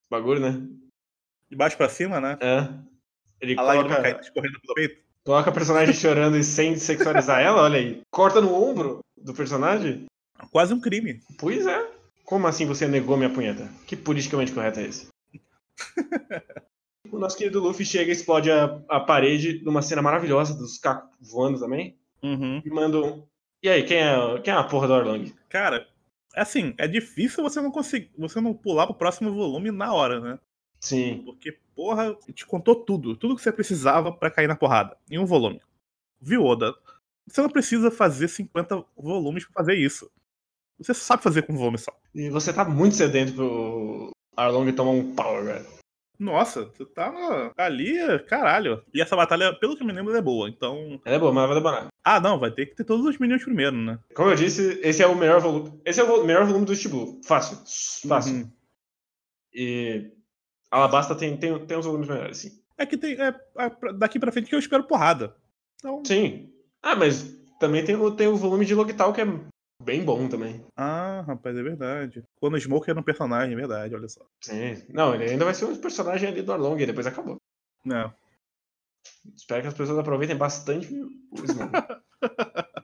[0.10, 0.62] bagulho, né?
[1.50, 2.38] De baixo pra cima, né?
[2.42, 2.68] É.
[3.40, 5.04] Ele A coloca, cai escorrendo pelo peito.
[5.24, 8.02] coloca a personagem chorando e sem sexualizar ela, olha aí.
[8.12, 10.06] Corta no ombro do personagem.
[10.52, 11.22] Quase um crime.
[11.38, 11.92] Pois é.
[12.24, 13.70] Como assim você negou minha punheta?
[13.86, 15.08] Que politicamente correto é esse?
[17.12, 21.10] o nosso querido Luffy chega e explode a, a parede numa cena maravilhosa dos cacos
[21.22, 21.98] voando também.
[22.22, 22.62] Uhum.
[22.66, 23.24] E manda um.
[23.62, 25.34] E aí, quem é, quem é a porra do Arlong?
[25.50, 25.88] Cara,
[26.36, 28.12] assim, é difícil você não conseguir.
[28.18, 30.40] Você não pular pro próximo volume na hora, né?
[30.80, 31.24] Sim.
[31.26, 33.16] Porque, porra, te contou tudo.
[33.16, 34.96] Tudo que você precisava pra cair na porrada.
[35.10, 35.60] Em um volume.
[36.22, 36.74] Viu, Oda?
[37.28, 40.10] Você não precisa fazer 50 volumes pra fazer isso.
[40.78, 41.92] Você sabe fazer com um volume só.
[42.14, 45.77] E você tá muito sedento pro Arlong tomar um power, velho.
[46.20, 47.96] Nossa, você tá na- ali,
[48.28, 48.84] caralho.
[48.94, 50.50] E essa batalha, pelo que eu me lembro, é boa.
[50.50, 51.00] Então.
[51.06, 51.88] Ela é boa, mas vai demorar.
[52.04, 54.00] Ah, não, vai ter que ter todos os minions primeiro, né?
[54.16, 55.80] Como eu disse, esse é o melhor volume.
[55.86, 57.22] Esse é o melhor volume do Blue.
[57.24, 57.58] Fácil.
[58.08, 58.34] Fácil.
[58.36, 58.52] Uhum.
[59.54, 60.12] E.
[60.72, 62.52] Alabasta tem, tem, tem uns volumes melhores, sim.
[62.78, 63.14] É que tem.
[63.22, 65.36] É, é daqui pra frente que eu espero porrada.
[65.78, 66.04] Então.
[66.06, 66.52] Sim.
[66.82, 69.26] Ah, mas também tem, tem o volume de Logital que é
[69.82, 70.64] bem bom também.
[70.76, 72.24] Ah, rapaz, é verdade.
[72.40, 74.26] Quando o Smoke era um personagem, é verdade, olha só.
[74.42, 74.84] Sim.
[74.90, 77.38] Não, ele ainda vai ser um personagem ali do Arlong e depois acabou.
[77.84, 78.14] Não.
[79.36, 81.72] Espero que as pessoas aproveitem bastante o Smoke.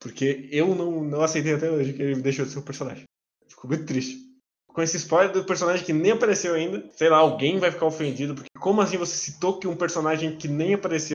[0.00, 3.04] Porque eu não, não aceitei até hoje que ele deixou de ser um personagem.
[3.48, 4.18] Fico muito triste.
[4.66, 8.34] Com esse spoiler do personagem que nem apareceu ainda, sei lá, alguém vai ficar ofendido.
[8.34, 11.14] Porque como assim você citou que um personagem que nem apareceu,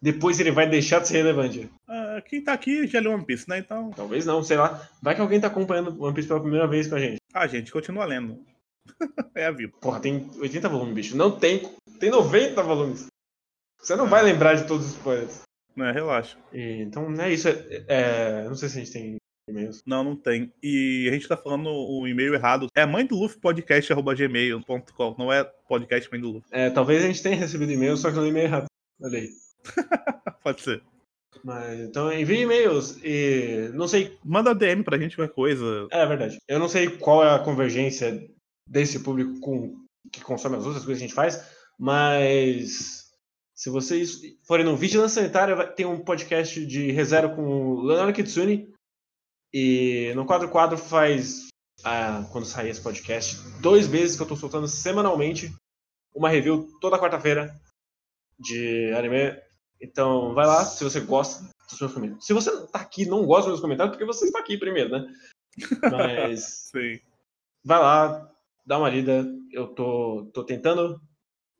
[0.00, 1.68] depois ele vai deixar de ser relevante?
[1.88, 3.58] Ah, quem tá aqui já leu One Piece, né?
[3.58, 3.90] Então.
[3.90, 4.88] Talvez não, sei lá.
[5.02, 7.18] Vai que alguém tá acompanhando One Piece pela primeira vez com a gente.
[7.32, 8.44] Ah, gente, continua lendo.
[9.34, 9.72] é a vida.
[9.80, 11.16] Porra, tem 80 volumes, bicho.
[11.16, 11.62] Não tem.
[11.98, 13.06] Tem 90 volumes.
[13.80, 15.42] Você não vai lembrar de todos os spoilers.
[15.76, 16.36] Não, é, relaxa.
[16.52, 17.48] E, então, é isso.
[17.48, 19.16] É, é, não sei se a gente tem
[19.48, 19.82] e-mails.
[19.86, 20.52] Não, não tem.
[20.62, 22.68] E a gente tá falando o e-mail errado.
[22.74, 25.14] É mãe do Luffy podcast.gmail.com.
[25.18, 26.48] Não é podcast mãe do Luffy.
[26.50, 28.66] É, talvez a gente tenha recebido e-mail, só que no e-mail errado.
[29.00, 29.28] Olha aí.
[30.42, 30.82] Pode ser.
[31.44, 34.18] Mas, então envie e-mails e não sei.
[34.24, 35.86] Manda DM pra gente qualquer coisa.
[35.90, 36.38] É verdade.
[36.48, 38.28] Eu não sei qual é a convergência
[38.66, 41.44] desse público com que consome as outras coisas que a gente faz,
[41.78, 43.08] mas
[43.54, 48.72] se vocês forem no Vigilância Sanitária, tem um podcast de reserva com o Leonardo Kitsune.
[49.52, 51.48] E no quadro quadro faz,
[51.82, 55.52] ah, quando sair esse podcast, dois meses que eu tô soltando semanalmente
[56.14, 57.52] uma review toda quarta-feira
[58.38, 59.36] de anime.
[59.80, 62.26] Então vai lá, se você gosta dos meus comentários.
[62.26, 64.90] Se você tá aqui e não gosta dos meus comentários, porque você está aqui primeiro,
[64.90, 65.06] né?
[65.90, 67.00] Mas Sim.
[67.64, 68.30] vai lá,
[68.66, 69.26] dá uma lida.
[69.52, 71.00] Eu tô, tô tentando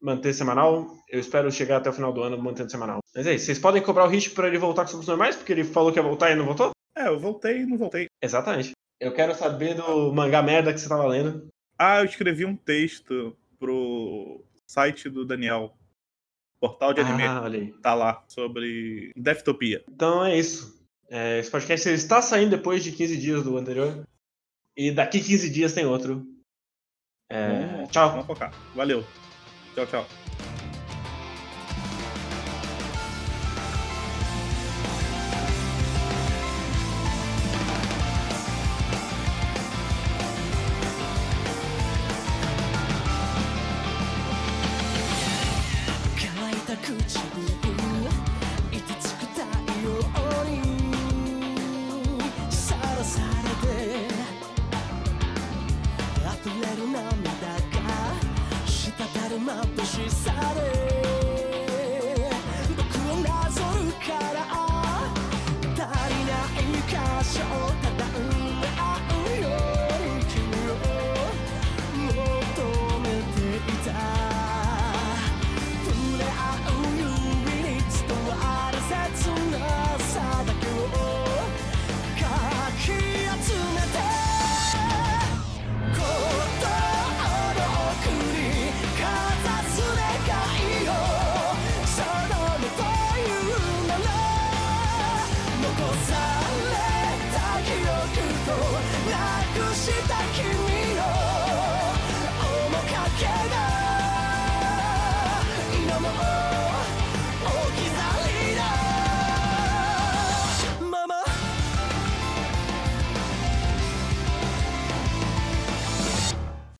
[0.00, 0.86] manter semanal.
[1.08, 3.00] Eu espero chegar até o final do ano mantendo semanal.
[3.14, 3.46] Mas é isso.
[3.46, 5.98] Vocês podem cobrar o Rich pra ele voltar com os normais, porque ele falou que
[5.98, 6.70] ia voltar e não voltou?
[6.96, 8.06] É, eu voltei e não voltei.
[8.22, 8.72] Exatamente.
[9.00, 11.46] Eu quero saber do mangá merda que você tava lendo.
[11.78, 15.77] Ah, eu escrevi um texto pro site do Daniel.
[16.60, 17.22] Portal de anime.
[17.24, 17.80] Ah.
[17.82, 19.84] Tá lá, sobre Deftopia.
[19.88, 20.76] Então é isso.
[21.10, 24.04] É, esse podcast está saindo depois de 15 dias do anterior.
[24.76, 26.26] E daqui 15 dias tem outro.
[27.30, 28.10] É, Vamos- tchau.
[28.10, 28.52] Vamos focar.
[28.74, 29.04] Valeu.
[29.74, 30.06] Tchau, tchau.